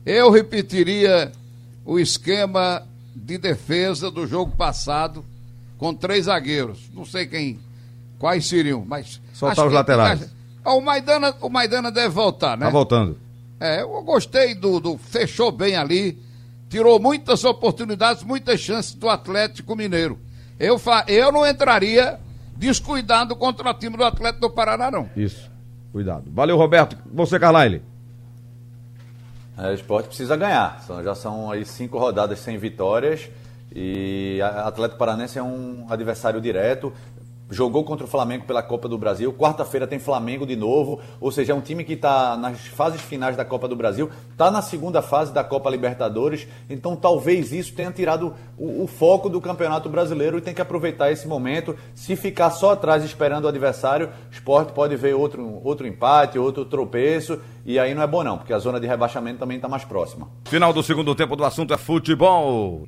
Eu 0.03 0.31
repetiria 0.31 1.31
o 1.85 1.99
esquema 1.99 2.81
de 3.15 3.37
defesa 3.37 4.09
do 4.09 4.25
jogo 4.25 4.55
passado 4.55 5.23
com 5.81 5.95
três 5.95 6.25
zagueiros. 6.25 6.91
Não 6.93 7.03
sei 7.03 7.25
quem, 7.25 7.59
quais 8.19 8.45
seriam, 8.47 8.85
mas. 8.87 9.19
Soltar 9.33 9.65
os 9.65 9.71
que- 9.71 9.75
laterais. 9.75 10.31
O, 10.63 10.79
Maidana, 10.79 11.33
o 11.41 11.49
Maidana 11.49 11.91
deve 11.91 12.09
voltar, 12.09 12.55
né? 12.55 12.67
Tá 12.67 12.71
voltando. 12.71 13.17
É, 13.59 13.81
eu 13.81 14.03
gostei 14.03 14.53
do, 14.53 14.79
do. 14.79 14.95
Fechou 14.99 15.51
bem 15.51 15.75
ali. 15.75 16.19
Tirou 16.69 16.99
muitas 16.99 17.43
oportunidades, 17.43 18.21
muitas 18.23 18.59
chances 18.59 18.93
do 18.93 19.09
Atlético 19.09 19.75
Mineiro. 19.75 20.19
Eu, 20.59 20.77
fa, 20.77 21.03
eu 21.07 21.31
não 21.31 21.45
entraria 21.47 22.19
descuidado 22.55 23.35
contra 23.35 23.67
o 23.67 23.73
time 23.73 23.97
do 23.97 24.03
Atlético 24.03 24.41
do 24.41 24.49
Paraná, 24.51 24.91
não. 24.91 25.09
Isso. 25.17 25.49
Cuidado. 25.91 26.25
Valeu, 26.31 26.55
Roberto. 26.57 26.95
Você, 27.11 27.39
Carlyle. 27.39 27.81
É, 29.57 29.69
o 29.71 29.73
esporte 29.73 30.07
precisa 30.09 30.37
ganhar. 30.37 30.85
Já 31.03 31.15
são 31.15 31.51
aí 31.51 31.65
cinco 31.65 31.97
rodadas 31.97 32.37
sem 32.39 32.57
vitórias. 32.59 33.27
E 33.73 34.39
Atlético 34.41 34.97
Paranense 34.97 35.39
é 35.39 35.43
um 35.43 35.85
adversário 35.89 36.41
direto. 36.41 36.91
jogou 37.49 37.83
contra 37.83 38.05
o 38.05 38.09
Flamengo 38.09 38.45
pela 38.45 38.63
Copa 38.63 38.87
do 38.87 38.97
Brasil. 38.97 39.33
Quarta-feira 39.33 39.85
tem 39.85 39.99
Flamengo 39.99 40.45
de 40.45 40.55
novo, 40.55 41.01
ou 41.19 41.29
seja, 41.31 41.51
é 41.51 41.55
um 41.55 41.59
time 41.59 41.83
que 41.83 41.93
está 41.93 42.37
nas 42.37 42.65
fases 42.67 43.01
finais 43.01 43.35
da 43.35 43.43
Copa 43.43 43.67
do 43.67 43.75
Brasil, 43.75 44.09
está 44.31 44.49
na 44.49 44.61
segunda 44.61 45.01
fase 45.01 45.33
da 45.33 45.43
Copa 45.43 45.69
Libertadores. 45.69 46.47
Então, 46.69 46.95
talvez 46.95 47.51
isso 47.51 47.73
tenha 47.73 47.91
tirado 47.91 48.33
o, 48.57 48.83
o, 48.83 48.87
foco 48.87 49.27
do 49.27 49.41
Campeonato 49.41 49.89
Brasileiro 49.89 50.37
e 50.37 50.41
tem 50.41 50.53
que 50.53 50.61
aproveitar 50.61 51.11
esse 51.11 51.27
momento. 51.27 51.75
Se 51.93 52.15
ficar 52.15 52.51
só 52.51 52.71
atrás 52.71 53.03
esperando 53.03 53.43
o 53.43 53.49
adversário, 53.49 54.07
o 54.07 54.33
esporte 54.33 54.71
pode 54.71 54.95
ver 54.95 55.13
outro, 55.13 55.59
outro 55.61 55.85
empate, 55.85 56.39
outro 56.39 56.63
tropeço, 56.63 57.37
e 57.65 57.77
aí 57.77 57.93
não 57.93 58.01
é 58.01 58.07
bom, 58.07 58.23
não, 58.23 58.37
porque 58.37 58.53
a 58.53 58.59
zona 58.59 58.79
de 58.79 58.87
rebaixamento 58.87 59.39
também 59.39 59.57
está 59.57 59.67
mais 59.67 59.83
próxima. 59.83 60.29
Final 60.45 60.71
do 60.71 60.81
segundo 60.81 61.13
tempo 61.13 61.35
do 61.35 61.43
assunto 61.43 61.73
é 61.73 61.77
futebol. 61.77 62.87